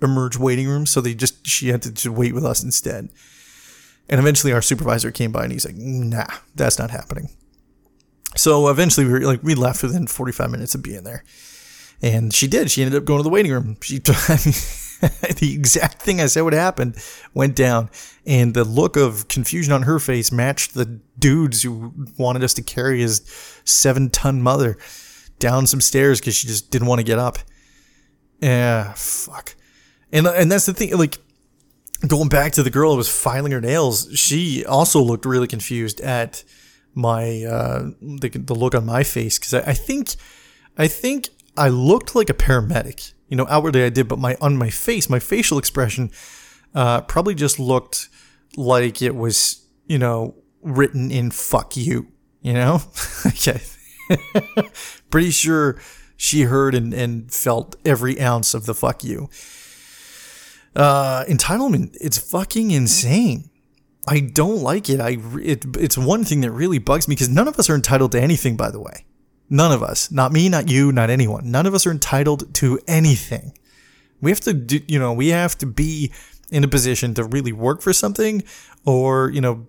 emerge 0.00 0.38
waiting 0.38 0.68
room. 0.68 0.86
So 0.86 1.02
they 1.02 1.14
just 1.14 1.46
she 1.46 1.68
had 1.68 1.82
to 1.82 1.92
just 1.92 2.08
wait 2.08 2.34
with 2.34 2.44
us 2.44 2.62
instead. 2.62 3.10
And 4.08 4.18
eventually, 4.18 4.52
our 4.52 4.62
supervisor 4.62 5.10
came 5.10 5.30
by 5.30 5.44
and 5.44 5.52
he's 5.52 5.66
like, 5.66 5.76
"Nah, 5.76 6.26
that's 6.54 6.78
not 6.78 6.90
happening." 6.90 7.28
So 8.36 8.68
eventually, 8.68 9.06
we 9.06 9.12
were 9.12 9.20
like, 9.20 9.42
we 9.42 9.54
left 9.54 9.82
within 9.82 10.06
45 10.06 10.50
minutes 10.50 10.74
of 10.74 10.82
being 10.82 11.04
there, 11.04 11.22
and 12.02 12.34
she 12.34 12.48
did. 12.48 12.70
She 12.70 12.82
ended 12.82 13.00
up 13.00 13.04
going 13.04 13.20
to 13.20 13.22
the 13.22 13.30
waiting 13.30 13.52
room. 13.52 13.76
She, 13.80 14.00
the 15.38 15.52
exact 15.52 16.00
thing 16.00 16.20
I 16.20 16.26
said 16.26 16.42
would 16.42 16.52
happen 16.52 16.94
went 17.34 17.56
down, 17.56 17.90
and 18.24 18.54
the 18.54 18.62
look 18.62 18.96
of 18.96 19.26
confusion 19.26 19.72
on 19.72 19.82
her 19.82 19.98
face 19.98 20.30
matched 20.30 20.74
the 20.74 21.00
dudes 21.18 21.62
who 21.62 21.92
wanted 22.16 22.44
us 22.44 22.54
to 22.54 22.62
carry 22.62 23.00
his 23.00 23.20
seven 23.64 24.10
ton 24.10 24.42
mother 24.42 24.78
down 25.40 25.66
some 25.66 25.80
stairs 25.80 26.20
because 26.20 26.36
she 26.36 26.46
just 26.46 26.70
didn't 26.70 26.86
want 26.86 27.00
to 27.00 27.04
get 27.04 27.18
up. 27.18 27.38
Yeah, 28.40 28.92
fuck. 28.92 29.56
And 30.12 30.26
and 30.26 30.52
that's 30.52 30.66
the 30.66 30.74
thing, 30.74 30.96
like 30.96 31.18
going 32.06 32.28
back 32.28 32.52
to 32.52 32.62
the 32.62 32.70
girl 32.70 32.92
who 32.92 32.98
was 32.98 33.08
filing 33.08 33.50
her 33.50 33.60
nails, 33.60 34.08
she 34.14 34.64
also 34.64 35.00
looked 35.02 35.26
really 35.26 35.48
confused 35.48 36.00
at 36.00 36.44
my 36.94 37.42
uh, 37.42 37.90
the, 38.00 38.28
the 38.28 38.54
look 38.54 38.76
on 38.76 38.86
my 38.86 39.02
face 39.02 39.36
because 39.38 39.54
I, 39.54 39.70
I 39.70 39.74
think 39.74 40.14
I 40.78 40.86
think 40.86 41.30
I 41.56 41.68
looked 41.68 42.14
like 42.14 42.30
a 42.30 42.34
paramedic 42.34 43.12
you 43.32 43.36
know, 43.36 43.46
outwardly 43.48 43.82
I 43.82 43.88
did, 43.88 44.08
but 44.08 44.18
my 44.18 44.36
on 44.42 44.58
my 44.58 44.68
face, 44.68 45.08
my 45.08 45.18
facial 45.18 45.56
expression 45.56 46.10
uh, 46.74 47.00
probably 47.00 47.34
just 47.34 47.58
looked 47.58 48.10
like 48.58 49.00
it 49.00 49.16
was, 49.16 49.66
you 49.86 49.98
know, 49.98 50.34
written 50.60 51.10
in 51.10 51.30
"fuck 51.30 51.74
you." 51.74 52.08
You 52.42 52.52
know, 52.52 52.82
okay. 53.26 53.62
Pretty 55.10 55.30
sure 55.30 55.80
she 56.14 56.42
heard 56.42 56.74
and, 56.74 56.92
and 56.92 57.32
felt 57.32 57.74
every 57.86 58.20
ounce 58.20 58.52
of 58.52 58.66
the 58.66 58.74
"fuck 58.74 59.02
you." 59.02 59.30
Uh, 60.76 61.24
entitlement, 61.24 61.96
it's 62.02 62.18
fucking 62.18 62.70
insane. 62.70 63.48
I 64.06 64.20
don't 64.20 64.60
like 64.60 64.90
it. 64.90 65.00
I 65.00 65.16
it, 65.40 65.64
it's 65.78 65.96
one 65.96 66.24
thing 66.24 66.42
that 66.42 66.50
really 66.50 66.78
bugs 66.78 67.08
me 67.08 67.14
because 67.14 67.30
none 67.30 67.48
of 67.48 67.58
us 67.58 67.70
are 67.70 67.74
entitled 67.74 68.12
to 68.12 68.20
anything. 68.20 68.58
By 68.58 68.70
the 68.70 68.78
way, 68.78 69.06
None 69.52 69.70
of 69.70 69.82
us, 69.82 70.10
not 70.10 70.32
me, 70.32 70.48
not 70.48 70.70
you, 70.70 70.92
not 70.92 71.10
anyone, 71.10 71.50
none 71.50 71.66
of 71.66 71.74
us 71.74 71.86
are 71.86 71.90
entitled 71.90 72.54
to 72.54 72.80
anything. 72.88 73.52
We 74.22 74.30
have 74.30 74.40
to 74.40 74.54
do, 74.54 74.80
you 74.88 74.98
know, 74.98 75.12
we 75.12 75.28
have 75.28 75.58
to 75.58 75.66
be 75.66 76.10
in 76.50 76.64
a 76.64 76.68
position 76.68 77.12
to 77.14 77.24
really 77.24 77.52
work 77.52 77.82
for 77.82 77.92
something 77.92 78.44
or, 78.86 79.28
you 79.28 79.42
know, 79.42 79.66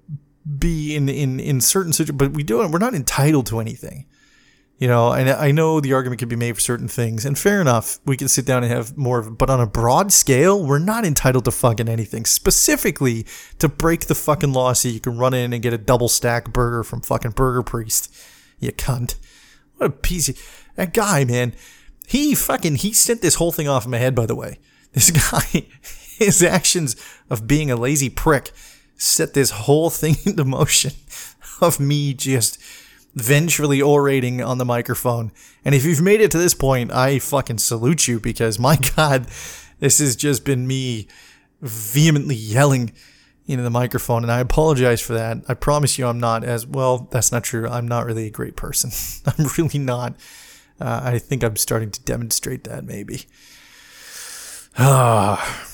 be 0.58 0.96
in, 0.96 1.10
in, 1.10 1.38
in 1.38 1.60
certain 1.60 1.92
situations, 1.92 2.18
but 2.18 2.32
we 2.32 2.44
don't, 2.44 2.72
we're 2.72 2.80
not 2.80 2.94
entitled 2.94 3.46
to 3.48 3.60
anything. 3.60 4.06
You 4.78 4.88
know, 4.88 5.12
and 5.12 5.30
I 5.30 5.52
know 5.52 5.82
the 5.82 5.92
argument 5.92 6.20
could 6.20 6.30
be 6.30 6.38
made 6.38 6.54
for 6.54 6.62
certain 6.62 6.88
things, 6.88 7.26
and 7.26 7.38
fair 7.38 7.60
enough, 7.60 8.00
we 8.06 8.16
can 8.16 8.30
sit 8.30 8.46
down 8.46 8.64
and 8.64 8.72
have 8.72 8.98
more 8.98 9.20
of, 9.20 9.38
but 9.38 9.50
on 9.50 9.60
a 9.60 9.68
broad 9.68 10.14
scale, 10.14 10.66
we're 10.66 10.80
not 10.80 11.04
entitled 11.04 11.44
to 11.44 11.52
fucking 11.52 11.90
anything. 11.90 12.24
Specifically, 12.26 13.26
to 13.60 13.68
break 13.68 14.06
the 14.06 14.16
fucking 14.16 14.54
law 14.54 14.72
so 14.72 14.88
you 14.88 15.02
can 15.02 15.18
run 15.18 15.34
in 15.34 15.52
and 15.52 15.62
get 15.62 15.74
a 15.74 15.78
double 15.78 16.08
stack 16.08 16.54
burger 16.54 16.86
from 16.86 17.02
fucking 17.02 17.32
Burger 17.32 17.64
Priest. 17.64 18.16
You 18.60 18.72
cunt. 18.72 19.16
What 19.84 19.92
a 19.92 19.96
piece 19.98 20.30
of 20.30 20.40
that 20.76 20.94
guy, 20.94 21.26
man. 21.26 21.54
He 22.08 22.36
fucking 22.36 22.76
he 22.76 22.94
sent 22.94 23.22
this 23.22 23.36
whole 23.36 23.52
thing 23.52 23.68
off 23.68 23.84
in 23.84 23.92
my 23.92 23.98
head, 23.98 24.16
by 24.16 24.26
the 24.26 24.36
way. 24.36 24.60
This 24.94 25.12
guy, 25.32 25.66
his 26.18 26.42
actions 26.42 26.96
of 27.30 27.48
being 27.48 27.70
a 27.70 27.76
lazy 27.76 28.10
prick 28.10 28.52
set 28.96 29.34
this 29.34 29.52
whole 29.52 29.90
thing 29.90 30.16
into 30.26 30.46
motion 30.46 30.94
of 31.60 31.82
me 31.82 32.14
just 32.14 32.62
vengefully 33.14 33.82
orating 33.82 34.42
on 34.42 34.58
the 34.58 34.64
microphone. 34.64 35.34
And 35.66 35.76
if 35.76 35.84
you've 35.84 36.02
made 36.02 36.22
it 36.22 36.32
to 36.32 36.38
this 36.38 36.54
point, 36.54 36.90
I 36.94 37.20
fucking 37.20 37.58
salute 37.58 38.08
you 38.08 38.22
because 38.22 38.58
my 38.58 38.78
God, 38.96 39.28
this 39.80 40.00
has 40.00 40.16
just 40.16 40.46
been 40.46 40.66
me 40.66 41.10
vehemently 41.62 42.36
yelling 42.36 42.94
into 43.46 43.64
the 43.64 43.70
microphone. 43.70 44.24
And 44.24 44.32
I 44.32 44.40
apologize 44.40 45.02
for 45.02 45.14
that. 45.14 45.38
I 45.48 45.54
promise 45.54 45.98
you 45.98 46.08
I'm 46.08 46.20
not 46.20 46.44
as 46.44 46.66
well. 46.66 47.10
That's 47.12 47.32
not 47.32 47.44
true. 47.44 47.68
I'm 47.68 47.88
not 47.88 48.06
really 48.06 48.28
a 48.28 48.32
great 48.32 48.56
person. 48.56 48.92
I'm 49.38 49.48
really 49.58 49.80
not. 49.80 50.16
Uh, 50.80 51.02
I 51.04 51.20
think 51.20 51.44
I'm 51.44 51.56
starting 51.56 51.92
to 51.92 52.02
demonstrate 52.02 52.64
that 52.66 52.84
maybe. 52.84 53.26
Ah. 54.78 55.70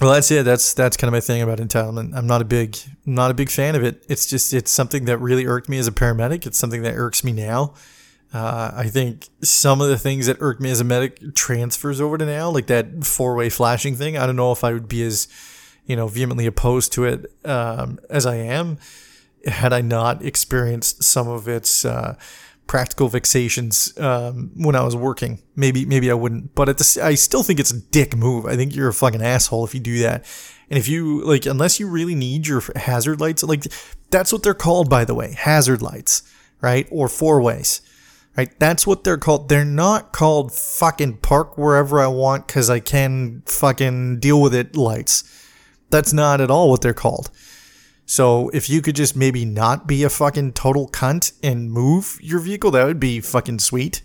Well, 0.00 0.12
that's 0.12 0.30
it. 0.30 0.44
That's 0.44 0.74
that's 0.74 0.96
kind 0.96 1.08
of 1.08 1.12
my 1.12 1.20
thing 1.20 1.40
about 1.40 1.58
entitlement. 1.58 2.14
I'm 2.14 2.26
not 2.26 2.42
a 2.42 2.44
big 2.44 2.76
not 3.06 3.30
a 3.30 3.34
big 3.34 3.50
fan 3.50 3.74
of 3.74 3.82
it. 3.82 4.04
It's 4.08 4.26
just 4.26 4.52
it's 4.52 4.70
something 4.70 5.06
that 5.06 5.18
really 5.18 5.46
irked 5.46 5.68
me 5.68 5.78
as 5.78 5.86
a 5.86 5.92
paramedic. 5.92 6.46
It's 6.46 6.58
something 6.58 6.82
that 6.82 6.94
irks 6.94 7.24
me 7.24 7.32
now. 7.32 7.74
Uh, 8.32 8.70
I 8.74 8.88
think 8.88 9.28
some 9.42 9.80
of 9.80 9.88
the 9.88 9.98
things 9.98 10.26
that 10.26 10.36
irked 10.40 10.60
me 10.60 10.70
as 10.70 10.80
a 10.80 10.84
medic 10.84 11.34
transfers 11.34 12.00
over 12.00 12.18
to 12.18 12.26
now, 12.26 12.50
like 12.50 12.66
that 12.66 13.04
four 13.04 13.34
way 13.34 13.48
flashing 13.48 13.94
thing. 13.94 14.18
I 14.18 14.26
don't 14.26 14.36
know 14.36 14.52
if 14.52 14.64
I 14.64 14.74
would 14.74 14.88
be 14.88 15.02
as 15.02 15.28
you 15.86 15.96
know 15.96 16.08
vehemently 16.08 16.46
opposed 16.46 16.92
to 16.92 17.04
it 17.04 17.32
um, 17.44 17.98
as 18.10 18.26
I 18.26 18.36
am 18.36 18.78
had 19.46 19.72
I 19.72 19.80
not 19.80 20.24
experienced 20.24 21.04
some 21.04 21.28
of 21.28 21.48
its 21.48 21.84
uh, 21.84 22.16
practical 22.66 23.08
vexations 23.08 23.96
um, 23.98 24.50
when 24.56 24.74
I 24.74 24.82
was 24.82 24.96
working. 24.96 25.40
Maybe 25.54 25.84
maybe 25.84 26.10
I 26.10 26.14
wouldn't, 26.14 26.54
but 26.54 26.68
at 26.68 26.78
the, 26.78 27.00
I 27.02 27.14
still 27.14 27.42
think 27.42 27.60
it's 27.60 27.70
a 27.70 27.80
dick 27.80 28.16
move. 28.16 28.46
I 28.46 28.56
think 28.56 28.74
you're 28.74 28.88
a 28.88 28.94
fucking 28.94 29.22
asshole 29.22 29.64
if 29.64 29.74
you 29.74 29.80
do 29.80 30.00
that. 30.00 30.24
And 30.68 30.78
if 30.78 30.88
you 30.88 31.22
like, 31.24 31.46
unless 31.46 31.78
you 31.78 31.88
really 31.88 32.16
need 32.16 32.46
your 32.46 32.62
hazard 32.74 33.20
lights, 33.20 33.42
like 33.42 33.64
that's 34.10 34.32
what 34.32 34.42
they're 34.42 34.54
called, 34.54 34.90
by 34.90 35.04
the 35.04 35.14
way, 35.14 35.32
hazard 35.32 35.80
lights, 35.80 36.22
right? 36.60 36.88
Or 36.90 37.08
four 37.08 37.40
ways, 37.40 37.82
right? 38.36 38.50
That's 38.58 38.84
what 38.84 39.04
they're 39.04 39.16
called. 39.16 39.48
They're 39.48 39.64
not 39.64 40.12
called 40.12 40.52
fucking 40.52 41.18
park 41.18 41.56
wherever 41.56 42.00
I 42.00 42.08
want 42.08 42.48
because 42.48 42.68
I 42.68 42.80
can 42.80 43.42
fucking 43.46 44.18
deal 44.18 44.42
with 44.42 44.54
it 44.54 44.76
lights. 44.76 45.22
That's 45.90 46.12
not 46.12 46.40
at 46.40 46.50
all 46.50 46.70
what 46.70 46.82
they're 46.82 46.94
called. 46.94 47.30
So 48.06 48.48
if 48.50 48.70
you 48.70 48.82
could 48.82 48.94
just 48.94 49.16
maybe 49.16 49.44
not 49.44 49.86
be 49.86 50.04
a 50.04 50.08
fucking 50.08 50.52
total 50.52 50.88
cunt 50.88 51.32
and 51.42 51.70
move 51.70 52.18
your 52.22 52.38
vehicle, 52.38 52.70
that 52.70 52.84
would 52.84 53.00
be 53.00 53.20
fucking 53.20 53.58
sweet. 53.58 54.02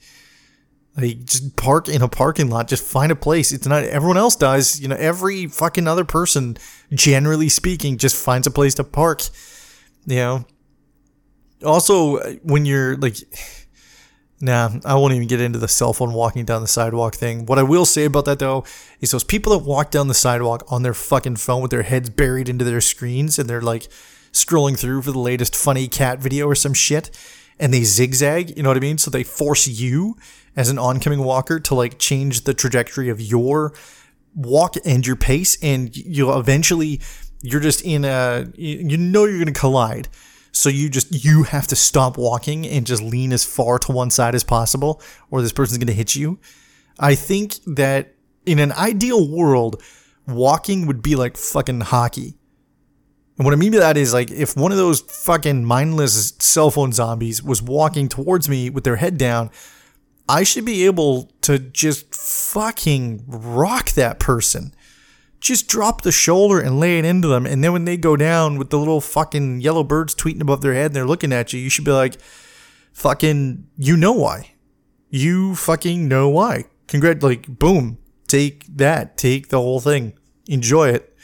Like 0.97 1.23
just 1.23 1.55
park 1.55 1.87
in 1.87 2.01
a 2.01 2.09
parking 2.09 2.49
lot, 2.49 2.67
just 2.67 2.83
find 2.83 3.11
a 3.11 3.15
place. 3.15 3.51
It's 3.51 3.67
not 3.67 3.83
everyone 3.83 4.17
else 4.17 4.35
does, 4.35 4.79
you 4.79 4.87
know, 4.87 4.97
every 4.97 5.47
fucking 5.47 5.87
other 5.87 6.03
person, 6.03 6.57
generally 6.91 7.47
speaking, 7.47 7.97
just 7.97 8.15
finds 8.15 8.47
a 8.47 8.51
place 8.51 8.73
to 8.75 8.83
park. 8.83 9.21
You 10.05 10.15
know. 10.15 10.45
Also, 11.63 12.17
uh, 12.17 12.33
when 12.41 12.65
you're 12.65 12.97
like 12.97 13.17
Nah, 14.41 14.71
I 14.83 14.95
won't 14.95 15.13
even 15.13 15.27
get 15.27 15.39
into 15.39 15.59
the 15.59 15.67
cell 15.67 15.93
phone 15.93 16.13
walking 16.13 16.45
down 16.45 16.61
the 16.61 16.67
sidewalk 16.67 17.15
thing. 17.15 17.45
What 17.45 17.59
I 17.59 17.63
will 17.63 17.85
say 17.85 18.05
about 18.05 18.25
that 18.25 18.39
though 18.39 18.63
is 18.99 19.11
those 19.11 19.23
people 19.23 19.57
that 19.57 19.65
walk 19.65 19.91
down 19.91 20.07
the 20.07 20.13
sidewalk 20.15 20.63
on 20.69 20.81
their 20.81 20.95
fucking 20.95 21.35
phone 21.35 21.61
with 21.61 21.71
their 21.71 21.83
heads 21.83 22.09
buried 22.09 22.49
into 22.49 22.65
their 22.65 22.81
screens 22.81 23.37
and 23.37 23.47
they're 23.47 23.61
like 23.61 23.87
scrolling 24.31 24.77
through 24.77 25.03
for 25.03 25.11
the 25.11 25.19
latest 25.19 25.55
funny 25.55 25.87
cat 25.87 26.19
video 26.19 26.47
or 26.47 26.55
some 26.55 26.73
shit 26.73 27.11
and 27.59 27.71
they 27.71 27.83
zigzag, 27.83 28.57
you 28.57 28.63
know 28.63 28.69
what 28.69 28.77
I 28.77 28.81
mean? 28.81 28.97
So 28.97 29.11
they 29.11 29.23
force 29.23 29.67
you 29.67 30.17
as 30.55 30.69
an 30.69 30.79
oncoming 30.79 31.23
walker 31.23 31.59
to 31.59 31.75
like 31.75 31.99
change 31.99 32.41
the 32.45 32.53
trajectory 32.55 33.09
of 33.09 33.21
your 33.21 33.73
walk 34.33 34.75
and 34.85 35.05
your 35.05 35.15
pace 35.15 35.57
and 35.61 35.95
you'll 35.95 36.37
eventually 36.39 36.99
you're 37.41 37.59
just 37.59 37.83
in 37.83 38.05
a 38.05 38.47
you 38.55 38.97
know 38.97 39.25
you're 39.25 39.37
going 39.37 39.53
to 39.53 39.59
collide 39.59 40.07
so 40.51 40.69
you 40.69 40.89
just 40.89 41.23
you 41.23 41.43
have 41.43 41.67
to 41.67 41.75
stop 41.75 42.17
walking 42.17 42.67
and 42.67 42.85
just 42.85 43.01
lean 43.01 43.31
as 43.33 43.43
far 43.43 43.79
to 43.79 43.91
one 43.91 44.09
side 44.09 44.35
as 44.35 44.43
possible, 44.43 45.01
or 45.29 45.41
this 45.41 45.53
person's 45.53 45.77
gonna 45.77 45.93
hit 45.93 46.15
you. 46.15 46.39
I 46.99 47.15
think 47.15 47.55
that 47.65 48.15
in 48.45 48.59
an 48.59 48.71
ideal 48.73 49.29
world, 49.29 49.81
walking 50.27 50.87
would 50.87 51.01
be 51.01 51.15
like 51.15 51.37
fucking 51.37 51.81
hockey. 51.81 52.37
And 53.37 53.45
what 53.45 53.53
I 53.53 53.57
mean 53.57 53.71
by 53.71 53.79
that 53.79 53.97
is 53.97 54.13
like 54.13 54.29
if 54.29 54.55
one 54.55 54.71
of 54.71 54.77
those 54.77 55.01
fucking 55.01 55.65
mindless 55.65 56.33
cell 56.39 56.69
phone 56.69 56.91
zombies 56.91 57.41
was 57.41 57.61
walking 57.61 58.07
towards 58.07 58.49
me 58.49 58.69
with 58.69 58.83
their 58.83 58.97
head 58.97 59.17
down, 59.17 59.49
I 60.27 60.43
should 60.43 60.65
be 60.65 60.85
able 60.85 61.31
to 61.41 61.57
just 61.57 62.13
fucking 62.13 63.23
rock 63.27 63.91
that 63.91 64.19
person 64.19 64.73
just 65.41 65.67
drop 65.67 66.01
the 66.01 66.11
shoulder 66.11 66.59
and 66.59 66.79
lay 66.79 66.99
it 66.99 67.03
into 67.05 67.27
them. 67.27 67.45
And 67.45 67.63
then 67.63 67.73
when 67.73 67.85
they 67.85 67.97
go 67.97 68.15
down 68.15 68.57
with 68.57 68.69
the 68.69 68.77
little 68.77 69.01
fucking 69.01 69.59
yellow 69.59 69.83
birds 69.83 70.13
tweeting 70.15 70.39
above 70.39 70.61
their 70.61 70.73
head 70.73 70.87
and 70.87 70.95
they're 70.95 71.05
looking 71.05 71.33
at 71.33 71.51
you, 71.51 71.59
you 71.59 71.69
should 71.69 71.83
be 71.83 71.91
like, 71.91 72.21
fucking, 72.93 73.67
you 73.75 73.97
know 73.97 74.13
why. 74.13 74.53
You 75.09 75.55
fucking 75.55 76.07
know 76.07 76.29
why. 76.29 76.65
Congrat, 76.87 77.23
like, 77.23 77.47
boom, 77.47 77.97
take 78.27 78.65
that, 78.77 79.17
take 79.17 79.49
the 79.49 79.57
whole 79.57 79.79
thing, 79.79 80.13
enjoy 80.47 80.89
it, 80.89 81.17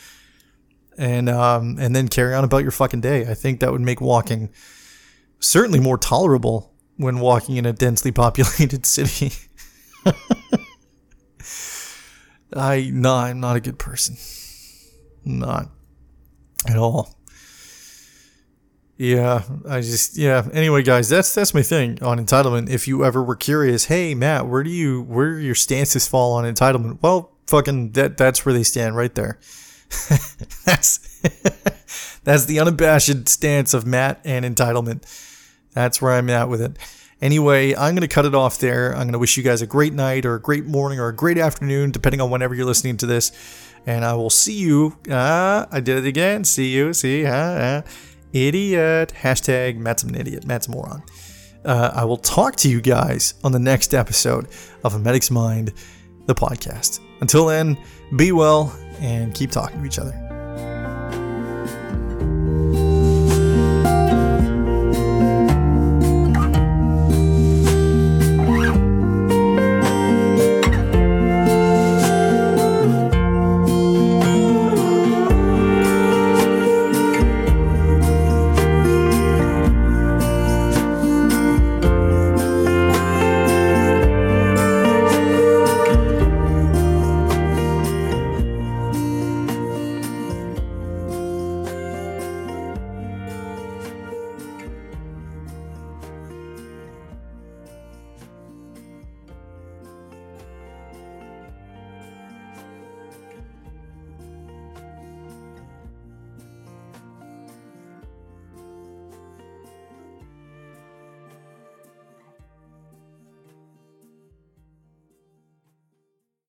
and 0.97 1.29
um, 1.29 1.77
and 1.79 1.95
then 1.95 2.07
carry 2.07 2.33
on 2.33 2.43
about 2.43 2.63
your 2.63 2.71
fucking 2.71 3.01
day. 3.01 3.29
I 3.29 3.33
think 3.33 3.59
that 3.59 3.71
would 3.71 3.81
make 3.81 4.01
walking 4.01 4.49
certainly 5.39 5.79
more 5.79 5.97
tolerable 5.97 6.73
when 6.95 7.19
walking 7.19 7.57
in 7.57 7.65
a 7.65 7.73
densely 7.73 8.11
populated 8.11 8.85
city. 8.87 9.31
I 12.53 12.89
no, 12.93 13.13
I'm 13.13 13.39
not 13.39 13.55
a 13.55 13.59
good 13.59 13.79
person. 13.79 14.17
Not 15.25 15.69
at 16.67 16.77
all. 16.77 17.17
Yeah, 18.97 19.43
I 19.69 19.81
just 19.81 20.17
yeah. 20.17 20.47
Anyway, 20.51 20.81
guys, 20.81 21.07
that's 21.07 21.33
that's 21.33 21.53
my 21.53 21.61
thing 21.61 22.01
on 22.01 22.17
entitlement. 22.17 22.69
If 22.69 22.87
you 22.87 23.05
ever 23.05 23.23
were 23.23 23.35
curious, 23.35 23.85
hey 23.85 24.15
Matt, 24.15 24.47
where 24.47 24.63
do 24.63 24.71
you 24.71 25.03
where 25.03 25.35
do 25.35 25.39
your 25.39 25.55
stances 25.55 26.07
fall 26.07 26.33
on 26.33 26.45
entitlement? 26.45 26.99
Well, 27.01 27.31
fucking 27.45 27.91
that 27.91 28.17
that's 28.17 28.45
where 28.45 28.53
they 28.53 28.63
stand 28.63 28.95
right 28.95 29.13
there. 29.13 29.37
that's 30.65 31.21
that's 32.23 32.45
the 32.45 32.59
unabashed 32.59 33.29
stance 33.29 33.75
of 33.75 33.85
Matt 33.85 34.19
and 34.25 34.43
entitlement. 34.43 35.03
That's 35.73 36.01
where 36.01 36.13
I'm 36.13 36.29
at 36.31 36.49
with 36.49 36.61
it. 36.61 36.77
Anyway, 37.21 37.75
I'm 37.75 37.95
going 37.95 38.01
to 38.01 38.07
cut 38.07 38.25
it 38.25 38.35
off 38.35 38.59
there. 38.59 38.91
I'm 38.91 39.03
going 39.03 39.13
to 39.13 39.19
wish 39.19 39.37
you 39.37 39.43
guys 39.43 39.61
a 39.61 39.67
great 39.67 39.93
night 39.93 40.25
or 40.25 40.35
a 40.35 40.41
great 40.41 40.65
morning 40.65 40.99
or 40.99 41.07
a 41.07 41.15
great 41.15 41.37
afternoon, 41.37 41.91
depending 41.91 42.21
on 42.21 42.29
whenever 42.29 42.53
you're 42.53 42.65
listening 42.65 42.97
to 42.97 43.05
this. 43.05 43.31
And 43.85 44.05
I 44.05 44.13
will 44.13 44.29
see 44.29 44.57
you. 44.57 44.97
Uh, 45.09 45.65
I 45.71 45.79
did 45.79 45.97
it 45.97 46.05
again. 46.05 46.43
See 46.43 46.73
you. 46.73 46.93
See, 46.93 47.25
uh, 47.25 47.33
uh, 47.33 47.81
idiot. 48.33 49.13
Hashtag 49.19 49.77
Matt's 49.77 50.03
an 50.03 50.13
idiot. 50.13 50.45
Matt's 50.45 50.69
moron. 50.69 51.01
Uh, 51.65 51.91
I 51.93 52.05
will 52.05 52.17
talk 52.17 52.55
to 52.57 52.69
you 52.69 52.81
guys 52.81 53.33
on 53.43 53.51
the 53.51 53.59
next 53.59 53.93
episode 53.93 54.47
of 54.83 54.93
A 54.93 54.99
Medic's 54.99 55.31
Mind, 55.31 55.73
the 56.27 56.35
podcast. 56.35 56.99
Until 57.21 57.47
then, 57.47 57.77
be 58.15 58.31
well 58.31 58.77
and 58.99 59.33
keep 59.33 59.51
talking 59.51 59.79
to 59.79 59.85
each 59.85 59.99
other. 59.99 60.26